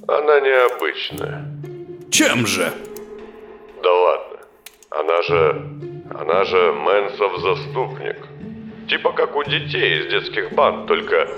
Она 0.09 0.41
необычная. 0.41 1.47
Чем 2.11 2.47
же? 2.47 2.73
Да 3.83 3.93
ладно. 3.93 4.39
Она 4.91 5.23
же... 5.23 5.71
Она 6.17 6.45
же 6.45 6.73
Мэнсов 6.73 7.41
заступник. 7.41 8.17
Типа 8.89 9.13
как 9.13 9.35
у 9.35 9.43
детей 9.45 10.01
из 10.01 10.11
детских 10.11 10.53
банд, 10.53 10.87
только... 10.87 11.29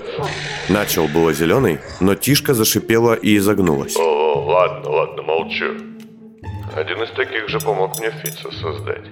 Начал 0.69 1.07
было 1.07 1.33
зеленый, 1.33 1.79
но 2.01 2.15
Тишка 2.15 2.53
зашипела 2.53 3.13
и 3.13 3.37
изогнулась. 3.37 3.95
О, 3.95 4.43
ладно, 4.45 4.89
ладно, 4.89 5.21
молчу. 5.23 5.73
Один 6.75 7.01
из 7.03 7.09
таких 7.11 7.47
же 7.47 7.59
помог 7.59 7.99
мне 7.99 8.11
Фица 8.11 8.51
создать. 8.51 9.05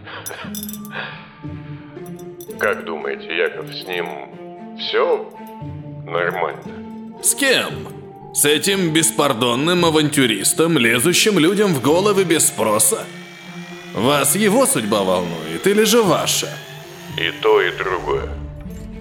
Как 2.60 2.86
думаете, 2.86 3.36
Яков, 3.38 3.74
с 3.74 3.88
ним 3.88 4.06
все 4.78 5.32
нормально? 6.06 6.62
С 7.24 7.36
кем? 7.36 7.88
С 8.34 8.46
этим 8.46 8.92
беспардонным 8.92 9.86
авантюристом, 9.86 10.78
лезущим 10.78 11.40
людям 11.40 11.74
в 11.74 11.82
головы 11.82 12.26
без 12.26 12.48
спроса? 12.48 13.06
Вас 13.94 14.36
его 14.36 14.66
судьба 14.66 15.04
волнует 15.04 15.66
или 15.66 15.84
же 15.84 16.02
ваша? 16.02 16.50
И 17.18 17.32
то, 17.42 17.62
и 17.62 17.72
другое. 17.78 18.30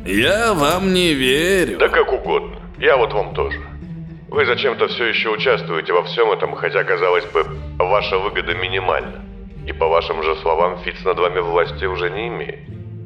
Я 0.06 0.54
вам 0.54 0.92
не 0.92 1.14
верю. 1.14 1.78
Да 1.78 1.88
как 1.88 2.12
угодно. 2.12 2.56
Я 2.78 2.96
вот 2.96 3.12
вам 3.12 3.34
тоже. 3.34 3.58
Вы 4.28 4.46
зачем-то 4.46 4.88
все 4.88 5.06
еще 5.06 5.30
участвуете 5.30 5.92
во 5.92 6.02
всем 6.04 6.30
этом, 6.30 6.54
хотя, 6.56 6.84
казалось 6.84 7.24
бы, 7.26 7.46
ваша 7.78 8.18
выгода 8.18 8.54
минимальна. 8.54 9.24
И 9.66 9.72
по 9.72 9.88
вашим 9.88 10.22
же 10.22 10.36
словам, 10.42 10.78
Фиц 10.84 10.96
над 11.04 11.18
вами 11.18 11.40
власти 11.40 11.84
уже 11.84 12.10
не 12.10 12.28
имеет. 12.28 12.60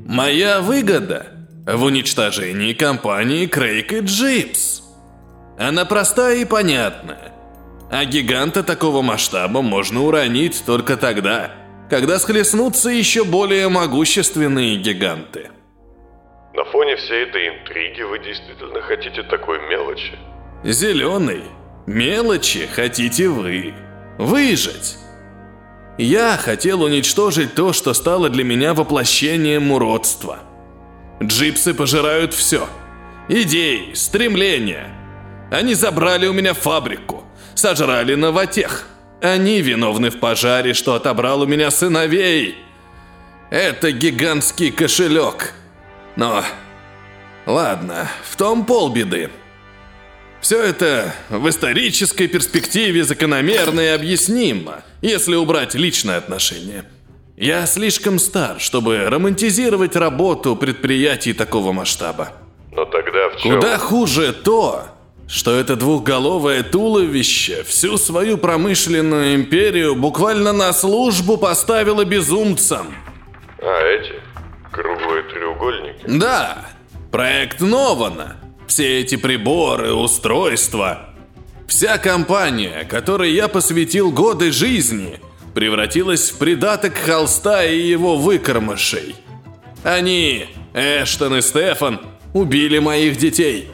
Моя 0.06 0.60
выгода 0.60 1.26
в 1.66 1.84
уничтожении 1.84 2.72
компании 2.72 3.46
Крейг 3.46 3.92
и 3.92 4.00
Джипс. 4.00 4.82
Она 5.58 5.84
простая 5.84 6.36
и 6.36 6.44
понятная. 6.44 7.32
А 7.90 8.04
гиганта 8.04 8.62
такого 8.62 9.02
масштаба 9.02 9.62
можно 9.62 10.02
уронить 10.02 10.62
только 10.66 10.96
тогда, 10.96 11.50
когда 11.88 12.18
схлестнутся 12.18 12.90
еще 12.90 13.24
более 13.24 13.68
могущественные 13.68 14.76
гиганты. 14.76 15.50
На 16.54 16.64
фоне 16.64 16.96
всей 16.96 17.24
этой 17.24 17.48
интриги 17.48 18.02
вы 18.02 18.18
действительно 18.18 18.80
хотите 18.82 19.22
такой 19.22 19.58
мелочи? 19.68 20.18
Зеленый, 20.64 21.42
мелочи 21.86 22.66
хотите 22.66 23.28
вы. 23.28 23.74
Выжить. 24.18 24.96
Я 25.98 26.36
хотел 26.36 26.82
уничтожить 26.82 27.54
то, 27.54 27.72
что 27.72 27.94
стало 27.94 28.28
для 28.28 28.44
меня 28.44 28.74
воплощением 28.74 29.72
уродства. 29.72 30.40
Джипсы 31.22 31.74
пожирают 31.74 32.34
все. 32.34 32.68
Идеи, 33.28 33.92
стремления. 33.94 34.88
Они 35.50 35.74
забрали 35.74 36.26
у 36.26 36.32
меня 36.32 36.54
фабрику, 36.54 37.24
сожрали 37.54 38.14
новотех. 38.14 38.86
Они 39.20 39.60
виновны 39.60 40.10
в 40.10 40.20
пожаре, 40.20 40.74
что 40.74 40.94
отобрал 40.94 41.42
у 41.42 41.46
меня 41.46 41.70
сыновей. 41.70 42.56
Это 43.50 43.92
гигантский 43.92 44.70
кошелек. 44.70 45.54
Но... 46.16 46.44
Ладно, 47.46 48.08
в 48.30 48.36
том 48.36 48.66
полбеды. 48.66 49.30
Все 50.40 50.62
это 50.62 51.14
в 51.30 51.48
исторической 51.48 52.28
перспективе 52.28 53.04
закономерно 53.04 53.80
и 53.80 53.86
объяснимо, 53.86 54.82
если 55.00 55.34
убрать 55.34 55.74
личное 55.74 56.18
отношение. 56.18 56.84
Я 57.36 57.66
слишком 57.66 58.18
стар, 58.18 58.60
чтобы 58.60 59.08
романтизировать 59.08 59.96
работу 59.96 60.56
предприятий 60.56 61.32
такого 61.32 61.72
масштаба. 61.72 62.32
Но 62.70 62.84
тогда 62.84 63.30
в 63.30 63.40
чем... 63.40 63.54
Куда 63.54 63.78
хуже 63.78 64.32
то, 64.32 64.88
что 65.28 65.54
это 65.54 65.76
двухголовое 65.76 66.62
туловище 66.62 67.62
всю 67.62 67.98
свою 67.98 68.38
промышленную 68.38 69.34
империю 69.34 69.94
буквально 69.94 70.52
на 70.52 70.72
службу 70.72 71.36
поставило 71.36 72.04
безумцам. 72.04 72.94
А 73.60 73.82
эти? 73.82 74.14
Круглые 74.72 75.22
треугольники? 75.24 76.04
Да, 76.06 76.70
проект 77.12 77.60
Нована. 77.60 78.36
Все 78.66 79.00
эти 79.00 79.16
приборы, 79.16 79.92
устройства. 79.92 81.10
Вся 81.66 81.98
компания, 81.98 82.86
которой 82.88 83.32
я 83.32 83.48
посвятил 83.48 84.10
годы 84.10 84.50
жизни, 84.50 85.20
превратилась 85.54 86.30
в 86.30 86.38
придаток 86.38 86.96
холста 86.96 87.64
и 87.64 87.78
его 87.78 88.16
выкормышей. 88.16 89.14
Они, 89.84 90.46
Эштон 90.72 91.36
и 91.36 91.42
Стефан, 91.42 92.00
убили 92.32 92.78
моих 92.78 93.16
детей. 93.16 93.70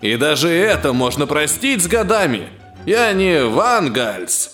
И 0.00 0.16
даже 0.16 0.48
это 0.50 0.92
можно 0.92 1.26
простить 1.26 1.82
с 1.82 1.86
годами. 1.86 2.48
Я 2.86 3.12
не 3.12 3.44
Вангальс. 3.44 4.50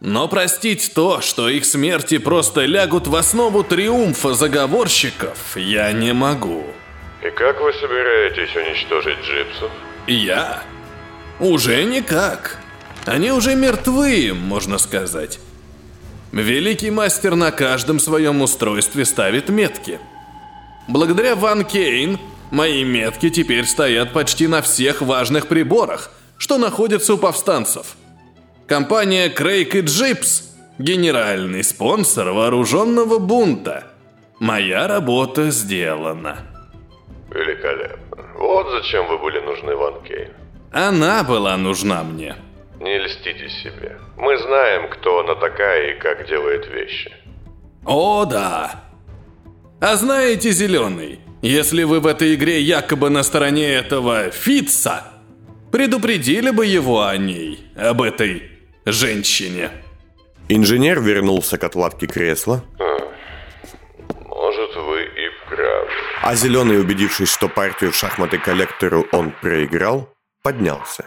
Но 0.00 0.28
простить 0.28 0.92
то, 0.94 1.20
что 1.20 1.48
их 1.48 1.64
смерти 1.64 2.18
просто 2.18 2.66
лягут 2.66 3.06
в 3.06 3.16
основу 3.16 3.62
триумфа 3.64 4.34
заговорщиков, 4.34 5.56
я 5.56 5.92
не 5.92 6.12
могу. 6.12 6.64
И 7.22 7.30
как 7.30 7.60
вы 7.60 7.72
собираетесь 7.72 8.54
уничтожить 8.54 9.18
джипсов? 9.20 9.70
Я? 10.06 10.62
Уже 11.40 11.84
никак. 11.84 12.58
Они 13.06 13.32
уже 13.32 13.54
мертвы, 13.54 14.32
можно 14.34 14.76
сказать. 14.76 15.38
Великий 16.32 16.90
мастер 16.90 17.34
на 17.34 17.50
каждом 17.50 17.98
своем 17.98 18.42
устройстве 18.42 19.04
ставит 19.04 19.48
метки. 19.48 20.00
Благодаря 20.86 21.34
Ван 21.34 21.64
Кейн 21.64 22.18
мои 22.54 22.84
метки 22.84 23.28
теперь 23.28 23.66
стоят 23.66 24.12
почти 24.12 24.46
на 24.46 24.62
всех 24.62 25.02
важных 25.02 25.48
приборах, 25.48 26.10
что 26.38 26.56
находятся 26.56 27.14
у 27.14 27.18
повстанцев. 27.18 27.96
Компания 28.66 29.28
Крейг 29.28 29.74
и 29.74 29.80
Джипс– 29.80 30.54
генеральный 30.78 31.62
спонсор 31.62 32.30
вооруженного 32.30 33.18
бунта. 33.18 33.84
Моя 34.40 34.88
работа 34.88 35.50
сделана. 35.50 36.38
Великолепно. 37.30 38.24
Вот 38.38 38.66
зачем 38.70 39.06
вы 39.08 39.18
были 39.18 39.40
нужны 39.40 39.74
Ван 39.76 40.02
Кейн. 40.02 40.32
Она 40.72 41.22
была 41.24 41.56
нужна 41.56 42.02
мне. 42.02 42.36
Не 42.80 42.98
льстите 42.98 43.48
себе. 43.48 43.98
Мы 44.16 44.36
знаем, 44.38 44.88
кто 44.90 45.20
она 45.20 45.34
такая 45.34 45.92
и 45.92 45.98
как 46.00 46.26
делает 46.28 46.66
вещи. 46.68 47.12
О, 47.84 48.24
да. 48.24 48.82
А 49.80 49.96
знаете, 49.96 50.50
Зеленый, 50.50 51.20
если 51.48 51.84
вы 51.84 52.00
в 52.00 52.06
этой 52.06 52.34
игре 52.34 52.60
якобы 52.60 53.10
на 53.10 53.22
стороне 53.22 53.68
этого 53.72 54.30
Фитца, 54.30 55.04
предупредили 55.72 56.50
бы 56.50 56.66
его 56.66 57.02
о 57.06 57.16
ней, 57.16 57.66
об 57.76 58.02
этой 58.02 58.50
женщине. 58.86 59.70
Инженер 60.48 61.00
вернулся 61.00 61.58
к 61.58 61.64
отладке 61.64 62.06
кресла, 62.06 62.62
Может, 64.28 64.76
вы 64.76 65.02
и 65.04 65.30
правы. 65.48 65.88
а 66.22 66.34
зеленый, 66.34 66.80
убедившись, 66.80 67.32
что 67.32 67.48
партию 67.48 67.90
в 67.92 67.96
шахматы 67.96 68.38
коллектору 68.38 69.06
он 69.12 69.32
проиграл, 69.42 70.08
поднялся. 70.42 71.04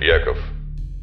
Яков, 0.00 0.38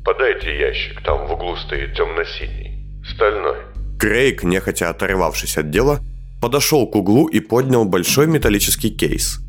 подайте 0.05 0.57
ящик, 0.57 1.01
там 1.03 1.27
в 1.27 1.31
углу 1.33 1.55
стоит 1.57 1.95
темно-синий. 1.95 2.71
Стальной. 3.05 3.57
Крейг, 3.99 4.43
нехотя 4.43 4.89
оторвавшись 4.89 5.57
от 5.57 5.69
дела, 5.69 5.99
подошел 6.45 6.86
к 6.86 6.95
углу 6.95 7.25
и 7.25 7.39
поднял 7.39 7.86
большой 7.86 8.27
металлический 8.27 8.91
кейс. 8.91 9.39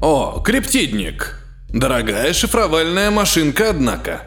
О, 0.00 0.40
криптидник. 0.40 1.40
Дорогая 1.68 2.32
шифровальная 2.32 3.10
машинка, 3.10 3.70
однако. 3.70 4.22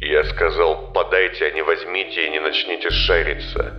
Я 0.00 0.22
сказал, 0.32 0.92
подайте, 0.94 1.46
а 1.46 1.50
не 1.50 1.62
возьмите 1.64 2.26
и 2.26 2.30
не 2.30 2.38
начните 2.38 2.90
шариться. 2.90 3.72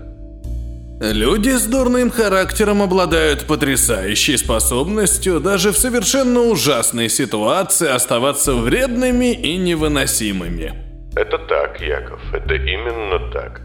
Люди 1.00 1.52
с 1.52 1.68
дурным 1.68 2.12
характером 2.12 2.82
обладают 2.82 3.48
потрясающей 3.48 4.38
способностью 4.38 5.40
даже 5.40 5.72
в 5.72 5.78
совершенно 5.78 6.42
ужасной 6.42 7.08
ситуации 7.08 7.88
оставаться 7.88 8.56
вредными 8.56 9.32
и 9.32 9.56
невыносимыми. 9.56 10.74
Это 11.16 11.38
так, 11.38 11.80
Яков, 11.80 12.20
это 12.34 12.56
именно 12.56 13.32
так. 13.32 13.62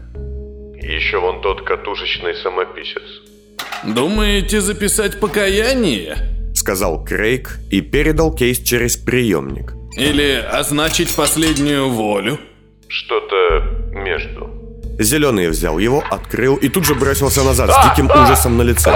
Еще 0.81 1.19
вон 1.19 1.41
тот 1.41 1.63
катушечный 1.63 2.35
самописец. 2.35 3.34
Думаете 3.83 4.61
записать 4.61 5.19
покаяние? 5.19 6.17
Сказал 6.55 7.03
Крейг 7.03 7.59
и 7.69 7.81
передал 7.81 8.33
кейс 8.33 8.59
через 8.59 8.97
приемник. 8.97 9.73
Или 9.97 10.43
означить 10.51 11.13
последнюю 11.15 11.89
волю? 11.89 12.39
Что-то 12.87 13.93
между. 13.93 14.49
Зеленый 14.99 15.49
взял 15.49 15.77
его, 15.77 16.03
открыл 16.09 16.55
и 16.55 16.69
тут 16.69 16.85
же 16.85 16.95
бросился 16.95 17.43
назад 17.43 17.71
с 17.71 17.89
диким 17.89 18.09
ужасом 18.09 18.57
на 18.57 18.63
лице. 18.63 18.93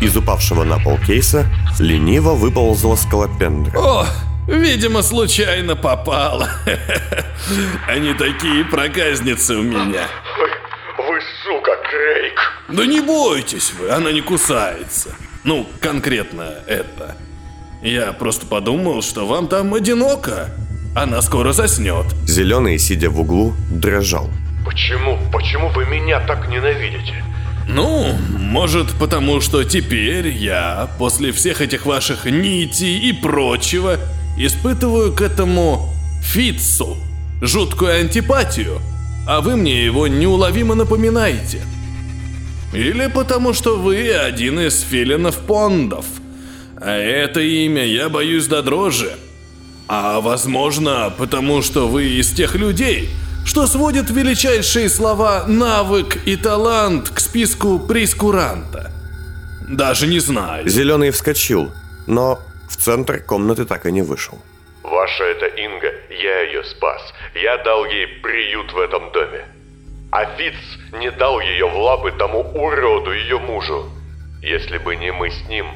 Из 0.00 0.16
упавшего 0.16 0.64
на 0.64 0.78
пол 0.78 0.98
кейса 1.06 1.46
лениво 1.78 2.34
выползла 2.34 2.96
скалопендра. 2.96 3.78
О, 3.78 4.06
видимо, 4.48 5.02
случайно 5.02 5.76
попало. 5.76 6.48
Они 7.88 8.14
такие 8.14 8.64
проказницы 8.64 9.56
у 9.56 9.62
меня. 9.62 10.08
Вы, 10.38 11.04
вы 11.04 11.20
сука, 11.44 11.72
Крейг! 11.88 12.59
Да 12.72 12.86
не 12.86 13.00
бойтесь 13.00 13.72
вы, 13.72 13.90
она 13.90 14.12
не 14.12 14.20
кусается. 14.20 15.10
Ну, 15.44 15.66
конкретно 15.80 16.54
это. 16.66 17.16
Я 17.82 18.12
просто 18.12 18.46
подумал, 18.46 19.02
что 19.02 19.26
вам 19.26 19.48
там 19.48 19.74
одиноко. 19.74 20.50
Она 20.94 21.22
скоро 21.22 21.52
заснет. 21.52 22.06
Зеленый, 22.26 22.78
сидя 22.78 23.10
в 23.10 23.20
углу, 23.20 23.54
дрожал. 23.70 24.28
Почему, 24.64 25.18
почему 25.32 25.68
вы 25.70 25.86
меня 25.86 26.20
так 26.20 26.48
ненавидите? 26.48 27.24
Ну, 27.66 28.12
может, 28.38 28.92
потому 28.98 29.40
что 29.40 29.64
теперь 29.64 30.28
я, 30.28 30.90
после 30.98 31.32
всех 31.32 31.60
этих 31.60 31.86
ваших 31.86 32.24
нитей 32.26 32.98
и 32.98 33.12
прочего, 33.12 33.96
испытываю 34.36 35.12
к 35.12 35.22
этому 35.22 35.88
Фитцу 36.22 36.96
жуткую 37.40 38.00
антипатию, 38.00 38.80
а 39.26 39.40
вы 39.40 39.56
мне 39.56 39.84
его 39.84 40.06
неуловимо 40.06 40.74
напоминаете. 40.74 41.62
Или 42.72 43.08
потому 43.08 43.52
что 43.52 43.76
вы 43.76 44.12
один 44.12 44.60
из 44.60 44.82
филинов 44.82 45.38
Пондов, 45.38 46.06
а 46.76 46.96
это 46.96 47.40
имя 47.40 47.84
я 47.84 48.08
боюсь 48.08 48.46
до 48.46 48.62
дрожи. 48.62 49.12
А 49.88 50.20
возможно, 50.20 51.12
потому 51.18 51.62
что 51.62 51.88
вы 51.88 52.04
из 52.04 52.30
тех 52.30 52.54
людей, 52.54 53.08
что 53.44 53.66
сводят 53.66 54.08
величайшие 54.10 54.88
слова 54.88 55.44
«навык» 55.48 56.18
и 56.26 56.36
«талант» 56.36 57.10
к 57.10 57.18
списку 57.18 57.80
прескуранта. 57.80 58.92
Даже 59.68 60.06
не 60.06 60.20
знаю. 60.20 60.68
Зеленый 60.68 61.10
вскочил, 61.10 61.72
но 62.06 62.38
в 62.68 62.76
центр 62.76 63.18
комнаты 63.18 63.64
так 63.64 63.86
и 63.86 63.92
не 63.92 64.02
вышел. 64.02 64.38
Ваш 64.84 65.10
Ваша 65.10 65.24
это 65.24 65.46
Инга, 65.46 65.92
я 66.10 66.40
ее 66.42 66.62
спас. 66.64 67.02
Я 67.34 67.58
дал 67.64 67.84
ей 67.84 68.06
приют 68.22 68.72
в 68.72 68.78
этом 68.78 69.10
доме. 69.12 69.44
А 70.12 70.26
Фиц 70.36 70.54
не 70.92 71.10
дал 71.10 71.40
ее 71.40 71.68
в 71.68 71.76
лапы 71.76 72.12
тому 72.12 72.40
уроду, 72.40 73.12
ее 73.12 73.38
мужу. 73.38 73.88
Если 74.42 74.78
бы 74.78 74.96
не 74.96 75.12
мы 75.12 75.30
с 75.30 75.48
ним, 75.48 75.66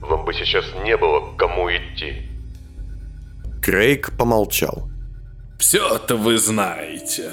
вам 0.00 0.24
бы 0.24 0.32
сейчас 0.34 0.64
не 0.84 0.96
было 0.96 1.32
к 1.32 1.36
кому 1.36 1.68
идти. 1.70 2.22
Крейг 3.62 4.16
помолчал. 4.16 4.88
Все-то 5.58 6.16
вы 6.16 6.38
знаете. 6.38 7.32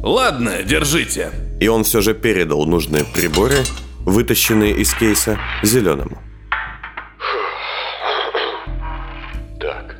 Ладно, 0.00 0.62
держите. 0.64 1.30
И 1.60 1.68
он 1.68 1.84
все 1.84 2.00
же 2.00 2.14
передал 2.14 2.64
нужные 2.66 3.04
приборы, 3.04 3.58
вытащенные 4.00 4.72
из 4.72 4.92
кейса, 4.94 5.38
зеленому. 5.62 6.18
Так. 9.60 9.96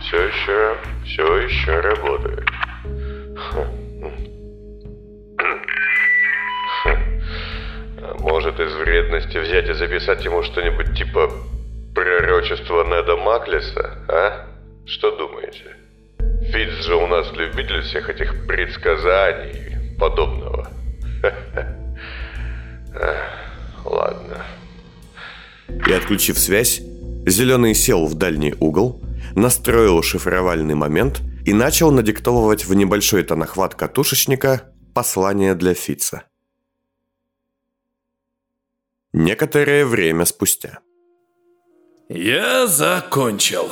Все 0.00 0.22
еще, 0.28 0.76
все 1.04 1.36
еще 1.38 1.80
работает. 1.80 2.47
Может 8.28 8.60
из 8.60 8.74
вредности 8.74 9.38
взять 9.38 9.70
и 9.70 9.72
записать 9.72 10.22
ему 10.22 10.42
что-нибудь 10.42 10.94
типа 10.94 11.32
пророчества 11.94 12.84
Неда 12.84 13.16
Маклиса, 13.16 14.04
а? 14.06 14.46
Что 14.84 15.16
думаете? 15.16 15.64
Фитц 16.52 16.84
же 16.84 16.94
у 16.94 17.06
нас 17.06 17.32
любитель 17.32 17.80
всех 17.80 18.10
этих 18.10 18.46
предсказаний 18.46 19.94
и 19.94 19.98
подобного. 19.98 20.68
Ладно. 23.86 24.44
И 25.86 25.92
отключив 25.92 26.38
связь, 26.38 26.82
Зеленый 27.26 27.74
сел 27.74 28.04
в 28.04 28.14
дальний 28.14 28.54
угол, 28.60 29.02
настроил 29.36 30.02
шифровальный 30.02 30.74
момент 30.74 31.22
и 31.46 31.54
начал 31.54 31.90
надиктовывать 31.90 32.66
в 32.66 32.74
небольшой 32.74 33.22
тонохват 33.22 33.74
катушечника 33.74 34.64
послание 34.94 35.54
для 35.54 35.72
Фица. 35.72 36.27
Некоторое 39.12 39.86
время 39.86 40.26
спустя. 40.26 40.80
Я 42.10 42.66
закончил. 42.66 43.70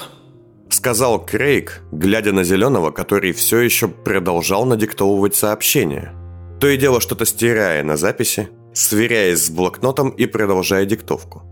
Сказал 0.71 1.25
Крейг, 1.25 1.83
глядя 1.93 2.33
на 2.33 2.43
Зеленого, 2.43 2.91
который 2.91 3.33
все 3.33 3.61
еще 3.61 3.89
продолжал 3.89 4.65
надиктовывать 4.65 5.35
сообщение. 5.35 6.13
То 6.59 6.69
и 6.69 6.79
дело 6.79 7.01
что-то 7.01 7.27
стирая 7.27 7.83
на 7.83 7.97
записи, 7.97 8.49
сверяясь 8.73 9.45
с 9.45 9.51
блокнотом 9.51 10.09
и 10.11 10.27
продолжая 10.27 10.87
диктовку. 10.87 11.43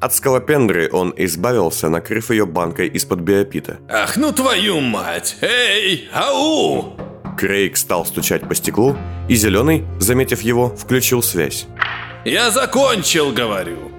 От 0.00 0.14
скалопендры 0.14 0.88
он 0.90 1.12
избавился, 1.16 1.88
накрыв 1.88 2.30
ее 2.30 2.46
банкой 2.46 2.88
из-под 2.88 3.20
биопита. 3.20 3.78
Ах, 3.90 4.16
ну 4.16 4.32
твою 4.32 4.80
мать! 4.80 5.36
Эй, 5.42 6.08
ау! 6.14 6.96
Крейг 7.36 7.76
стал 7.76 8.06
стучать 8.06 8.48
по 8.48 8.54
стеклу, 8.54 8.96
и 9.28 9.34
Зеленый, 9.34 9.84
заметив 10.00 10.40
его, 10.40 10.68
включил 10.68 11.22
связь. 11.22 11.66
Я 12.24 12.50
закончил, 12.50 13.32
говорю. 13.32 13.92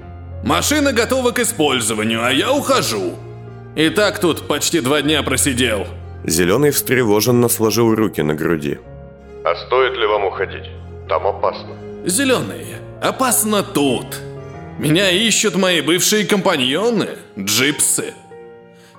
Машина 0.44 0.94
готова 0.94 1.32
к 1.32 1.40
использованию, 1.40 2.24
а 2.24 2.32
я 2.32 2.54
ухожу. 2.54 3.16
И 3.76 3.90
так 3.90 4.20
тут 4.20 4.48
почти 4.48 4.82
два 4.82 5.02
дня 5.02 5.24
просидел. 5.24 5.88
Зеленый 6.26 6.72
встревоженно 6.72 7.50
сложил 7.50 7.96
руки 7.96 8.22
на 8.22 8.36
груди. 8.36 8.78
А 9.44 9.56
стоит 9.56 9.98
ли 9.98 10.06
вам 10.06 10.26
уходить? 10.26 10.70
Там 11.08 11.26
опасно. 11.28 11.70
Зеленый, 12.06 12.76
опасно 13.02 13.64
тут. 13.64 14.06
Меня 14.80 15.10
ищут 15.12 15.56
мои 15.56 15.82
бывшие 15.82 16.26
компаньоны, 16.26 17.10
джипсы. 17.38 18.14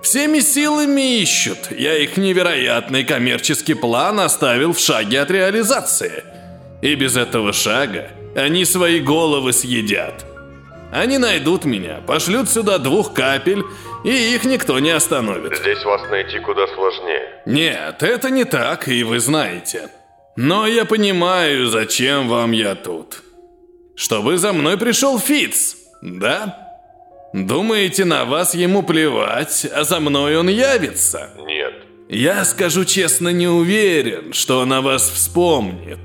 Всеми 0.02 0.40
силами 0.40 1.20
ищут. 1.20 1.70
Я 1.70 1.96
их 1.98 2.16
невероятный 2.16 3.04
коммерческий 3.04 3.74
план 3.74 4.20
оставил 4.20 4.72
в 4.72 4.78
шаге 4.78 5.20
от 5.20 5.30
реализации. 5.30 6.24
И 6.80 6.94
без 6.94 7.16
этого 7.16 7.52
шага 7.52 8.08
они 8.34 8.64
свои 8.64 9.00
головы 9.00 9.52
съедят. 9.52 10.24
Они 10.92 11.18
найдут 11.18 11.64
меня, 11.64 12.00
пошлют 12.06 12.48
сюда 12.48 12.78
двух 12.78 13.12
капель, 13.14 13.62
и 14.04 14.34
их 14.34 14.44
никто 14.44 14.78
не 14.78 14.90
остановит. 14.90 15.56
Здесь 15.56 15.84
вас 15.84 16.02
найти 16.10 16.40
куда 16.40 16.66
сложнее. 16.74 17.42
Нет, 17.46 18.02
это 18.02 18.30
не 18.30 18.44
так, 18.44 18.88
и 18.88 19.04
вы 19.04 19.20
знаете. 19.20 19.88
Но 20.36 20.66
я 20.66 20.84
понимаю, 20.84 21.66
зачем 21.66 22.28
вам 22.28 22.52
я 22.52 22.74
тут. 22.74 23.22
Чтобы 23.94 24.38
за 24.38 24.52
мной 24.52 24.78
пришел 24.78 25.18
Фиц, 25.18 25.76
да? 26.02 26.66
Думаете, 27.32 28.04
на 28.04 28.24
вас 28.24 28.54
ему 28.54 28.82
плевать, 28.82 29.66
а 29.72 29.84
за 29.84 30.00
мной 30.00 30.36
он 30.36 30.48
явится? 30.48 31.30
Нет. 31.46 31.74
Я, 32.08 32.44
скажу 32.44 32.84
честно, 32.84 33.28
не 33.28 33.46
уверен, 33.46 34.32
что 34.32 34.60
он 34.60 34.72
о 34.72 34.80
вас 34.80 35.08
вспомнит. 35.08 35.98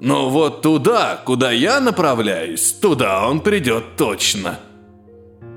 Но 0.00 0.30
вот 0.30 0.62
туда, 0.62 1.20
куда 1.26 1.50
я 1.50 1.78
направляюсь, 1.78 2.72
туда 2.72 3.28
он 3.28 3.40
придет 3.40 3.96
точно. 3.96 4.58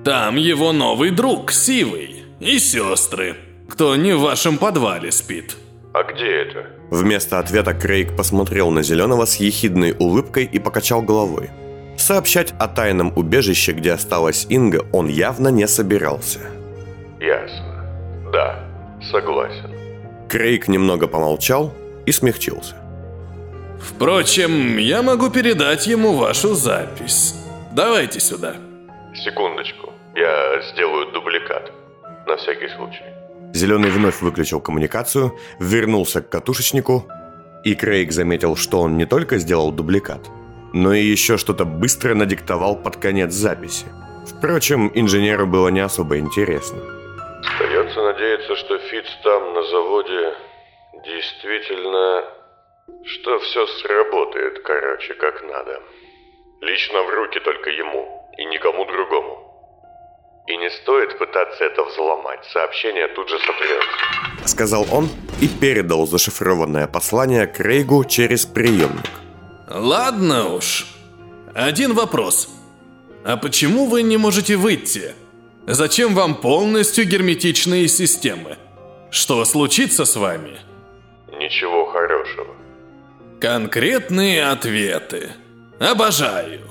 Там 0.04 0.36
его 0.36 0.74
новый 0.74 1.12
друг, 1.12 1.54
Сивый, 1.54 2.26
и 2.42 2.60
сестры, 2.60 3.38
кто 3.70 3.96
не 3.96 4.12
в 4.12 4.20
вашем 4.20 4.58
подвале 4.58 5.14
спит. 5.14 5.56
А 5.94 6.04
где 6.04 6.42
это? 6.42 6.68
Вместо 6.92 7.40
ответа 7.40 7.74
Крейг 7.74 8.18
посмотрел 8.18 8.70
на 8.70 8.84
Зеленого 8.84 9.26
с 9.26 9.38
ехидной 9.38 9.96
улыбкой 9.98 10.44
и 10.44 10.60
покачал 10.60 11.02
головой. 11.02 11.50
Сообщать 11.98 12.54
о 12.60 12.68
тайном 12.68 13.14
убежище, 13.16 13.72
где 13.72 13.94
осталась 13.94 14.46
Инга, 14.50 14.86
он 14.92 15.08
явно 15.08 15.48
не 15.50 15.68
собирался. 15.68 16.40
Ясно. 17.22 18.30
Да, 18.34 18.60
согласен. 19.10 19.72
Крейг 20.28 20.68
немного 20.68 21.08
помолчал 21.08 21.74
и 22.06 22.12
смягчился. 22.12 22.83
Впрочем, 23.84 24.78
я 24.78 25.02
могу 25.02 25.30
передать 25.30 25.88
ему 25.88 26.14
вашу 26.14 26.54
запись. 26.56 27.36
Давайте 27.74 28.20
сюда. 28.20 28.56
Секундочку. 29.14 29.92
Я 30.16 30.62
сделаю 30.72 31.12
дубликат. 31.12 31.72
На 32.26 32.38
всякий 32.38 32.70
случай. 32.70 33.04
Зеленый 33.54 33.90
вновь 33.90 34.22
выключил 34.22 34.62
коммуникацию, 34.62 35.38
вернулся 35.60 36.22
к 36.22 36.30
катушечнику, 36.30 37.06
и 37.64 37.76
Крейг 37.76 38.12
заметил, 38.12 38.56
что 38.56 38.80
он 38.80 38.98
не 38.98 39.06
только 39.06 39.38
сделал 39.38 39.72
дубликат, 39.72 40.30
но 40.74 40.94
и 40.94 41.04
еще 41.04 41.38
что-то 41.38 41.66
быстро 41.66 42.16
надиктовал 42.16 42.76
под 42.76 42.98
конец 42.98 43.34
записи. 43.34 43.86
Впрочем, 44.26 44.92
инженеру 44.96 45.46
было 45.46 45.68
не 45.68 45.82
особо 45.82 46.18
интересно. 46.18 46.80
Остается 47.42 48.02
надеяться, 48.02 48.56
что 48.56 48.78
Фиц 48.78 49.06
там, 49.24 49.54
на 49.54 49.64
заводе, 49.64 50.34
действительно... 51.06 52.43
Что 53.06 53.40
все 53.40 53.66
сработает, 53.68 54.62
короче, 54.64 55.14
как 55.14 55.42
надо. 55.44 55.82
Лично 56.62 57.02
в 57.04 57.10
руки 57.10 57.40
только 57.40 57.70
ему 57.70 58.30
и 58.38 58.46
никому 58.46 58.86
другому. 58.86 59.40
И 60.48 60.58
не 60.58 60.70
стоит 60.70 61.18
пытаться 61.18 61.64
это 61.64 61.84
взломать, 61.86 62.44
сообщение 62.52 63.08
тут 63.10 63.30
же 63.30 63.40
сотрется. 63.40 64.48
Сказал 64.48 64.86
он 64.92 65.08
и 65.42 65.48
передал 65.48 66.06
зашифрованное 66.06 66.88
послание 66.88 67.48
Крейгу 67.48 68.04
через 68.04 68.46
приемник. 68.46 69.10
Ладно 69.70 70.54
уж. 70.56 70.86
Один 71.56 71.94
вопрос. 71.94 72.50
А 73.24 73.38
почему 73.38 73.86
вы 73.86 74.02
не 74.02 74.18
можете 74.18 74.58
выйти? 74.58 75.16
Зачем 75.66 76.14
вам 76.14 76.36
полностью 76.36 77.06
герметичные 77.06 77.88
системы? 77.88 78.58
Что 79.12 79.46
случится 79.46 80.04
с 80.04 80.18
вами? 80.18 80.58
Ничего 81.32 81.86
хорошего. 81.86 82.63
Конкретные 83.44 84.42
ответы. 84.46 85.32
Обожаю. 85.78 86.62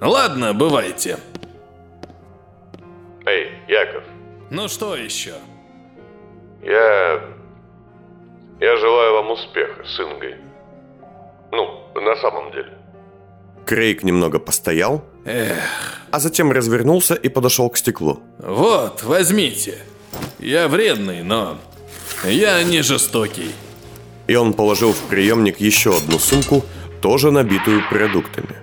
Ладно, 0.00 0.52
бывайте. 0.52 1.18
Эй, 3.26 3.52
Яков, 3.68 4.02
Ну 4.50 4.66
что 4.66 4.96
еще? 4.96 5.34
я... 6.64 7.20
Я 8.58 8.76
желаю 8.76 9.14
вам 9.14 9.30
успеха 9.30 9.84
с 9.84 10.00
Ингой. 10.00 10.34
Ну, 11.52 11.80
на 11.94 12.16
самом 12.16 12.50
деле. 12.50 12.76
Крейг 13.64 14.02
немного 14.02 14.40
постоял, 14.40 15.04
а 16.10 16.18
затем 16.18 16.50
развернулся 16.50 17.14
и 17.14 17.28
подошел 17.28 17.70
к 17.70 17.76
стеклу. 17.76 18.18
Вот, 18.40 19.04
возьмите. 19.04 19.78
Я 20.40 20.66
вредный, 20.66 21.22
но 21.22 21.56
я 22.24 22.64
не 22.64 22.82
жестокий. 22.82 23.54
И 24.30 24.36
он 24.36 24.52
положил 24.52 24.92
в 24.92 25.08
приемник 25.08 25.58
еще 25.58 25.90
одну 25.90 26.20
сумку, 26.20 26.64
тоже 27.02 27.32
набитую 27.32 27.82
продуктами. 27.90 28.54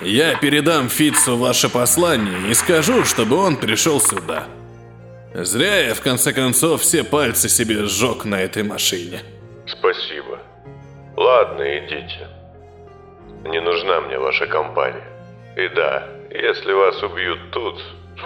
Я 0.00 0.34
передам 0.36 0.88
Фитцу 0.88 1.36
ваше 1.36 1.68
послание 1.68 2.50
и 2.50 2.54
скажу, 2.54 3.04
чтобы 3.04 3.36
он 3.36 3.56
пришел 3.56 4.00
сюда. 4.00 4.46
Зря 5.34 5.88
я, 5.88 5.94
в 5.94 6.00
конце 6.00 6.32
концов, 6.32 6.80
все 6.80 7.04
пальцы 7.04 7.50
себе 7.50 7.84
сжег 7.84 8.24
на 8.24 8.40
этой 8.40 8.62
машине. 8.62 9.20
Спасибо. 9.66 10.38
Ладно, 11.16 11.62
идите. 11.80 12.26
Не 13.44 13.60
нужна 13.60 14.00
мне 14.00 14.18
ваша 14.18 14.46
компания. 14.46 15.04
И 15.54 15.68
да, 15.68 16.08
если 16.30 16.72
вас 16.72 17.02
убьют 17.02 17.40
тут, 17.50 17.76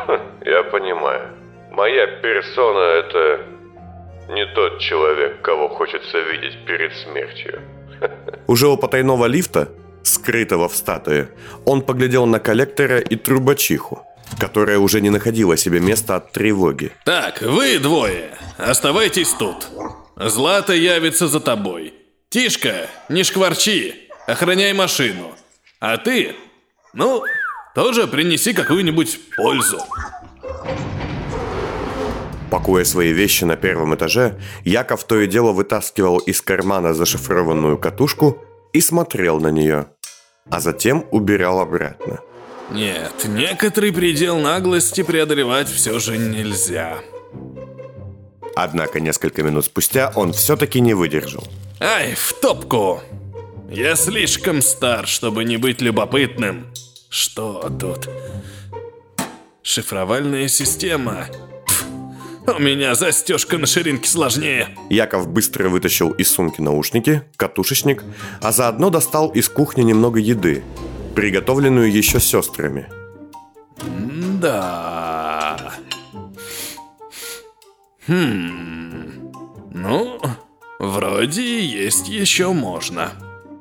я 0.45 0.63
понимаю. 0.63 1.29
Моя 1.73 2.07
персона– 2.23 2.79
это 3.01 3.41
не 4.29 4.47
тот 4.55 4.81
человек, 4.81 5.43
кого 5.43 5.69
хочется 5.69 6.19
видеть 6.21 6.65
перед 6.67 6.93
смертью. 6.97 7.61
Уже 8.47 8.69
у 8.69 8.77
потайного 8.77 9.27
лифта, 9.27 9.69
скрытого 10.03 10.69
в 10.69 10.77
статуе, 10.77 11.29
он 11.65 11.83
поглядел 11.83 12.27
на 12.27 12.41
коллектора 12.41 12.99
и 12.99 13.17
трубачиху, 13.17 14.07
которая 14.39 14.79
уже 14.79 15.01
не 15.01 15.11
находила 15.11 15.57
себе 15.57 15.81
места 15.81 16.17
от 16.17 16.33
тревоги. 16.33 16.93
Так, 17.05 17.43
вы 17.43 17.79
двое, 17.79 18.37
оставайтесь 18.59 19.33
тут. 19.33 19.69
Злата 20.17 20.73
явится 20.73 21.29
за 21.29 21.41
тобой. 21.41 21.95
Тишка, 22.29 22.89
не 23.09 23.25
шкварчи, 23.25 24.09
охраняй 24.27 24.73
машину. 24.73 25.35
А 25.81 25.97
ты, 25.99 26.35
ну, 26.95 27.23
тоже 27.75 28.07
принеси 28.07 28.53
какую-нибудь 28.53 29.19
пользу. 29.37 29.81
Пакуя 32.53 32.85
свои 32.85 33.13
вещи 33.15 33.45
на 33.45 33.57
первом 33.57 33.95
этаже, 33.95 34.39
Яков 34.63 35.05
то 35.05 35.19
и 35.19 35.27
дело 35.27 35.53
вытаскивал 35.53 36.19
из 36.19 36.43
кармана 36.43 36.93
зашифрованную 36.93 37.79
катушку 37.79 38.45
и 38.75 38.83
смотрел 38.83 39.41
на 39.41 39.49
нее, 39.49 39.87
а 40.51 40.61
затем 40.61 41.07
убирал 41.13 41.61
обратно. 41.61 42.21
Нет, 42.71 43.25
некоторый 43.27 43.91
предел 43.91 44.39
наглости 44.39 45.03
преодолевать 45.03 45.71
все 45.71 45.99
же 45.99 46.19
нельзя. 46.19 46.99
Однако 48.55 49.01
несколько 49.01 49.43
минут 49.43 49.65
спустя 49.65 50.13
он 50.15 50.35
все-таки 50.35 50.81
не 50.81 50.93
выдержал. 50.93 51.45
Ай, 51.81 52.15
в 52.15 52.35
топку! 52.35 53.01
Я 53.71 53.97
слишком 53.97 54.61
стар, 54.61 55.07
чтобы 55.07 55.45
не 55.45 55.57
быть 55.57 55.81
любопытным. 55.81 56.67
Что 57.09 57.71
тут? 57.81 58.11
Шифровальная 59.63 60.49
система. 60.49 61.29
У 62.45 62.59
меня 62.59 62.95
застежка 62.95 63.57
на 63.57 63.67
ширинке 63.67 64.09
сложнее. 64.09 64.69
Яков 64.91 65.29
быстро 65.29 65.69
вытащил 65.69 66.11
из 66.11 66.31
сумки 66.31 66.61
наушники, 66.61 67.23
катушечник, 67.37 68.03
а 68.41 68.51
заодно 68.51 68.91
достал 68.91 69.31
из 69.31 69.49
кухни 69.49 69.83
немного 69.83 70.19
еды, 70.19 70.65
приготовленную 71.15 71.93
еще 71.93 72.19
сестрами. 72.19 72.89
Да. 74.41 75.73
Хм. 78.09 79.31
Ну, 79.71 80.21
вроде 80.81 81.65
есть 81.65 82.09
еще 82.09 82.53
можно. 82.53 83.13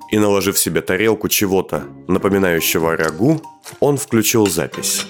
И 0.10 0.18
наложив 0.18 0.58
себе 0.58 0.82
тарелку 0.82 1.30
чего-то, 1.30 1.84
напоминающего 2.08 2.98
рагу, 2.98 3.42
он 3.80 3.98
включил 3.98 4.48
запись. 4.48 5.06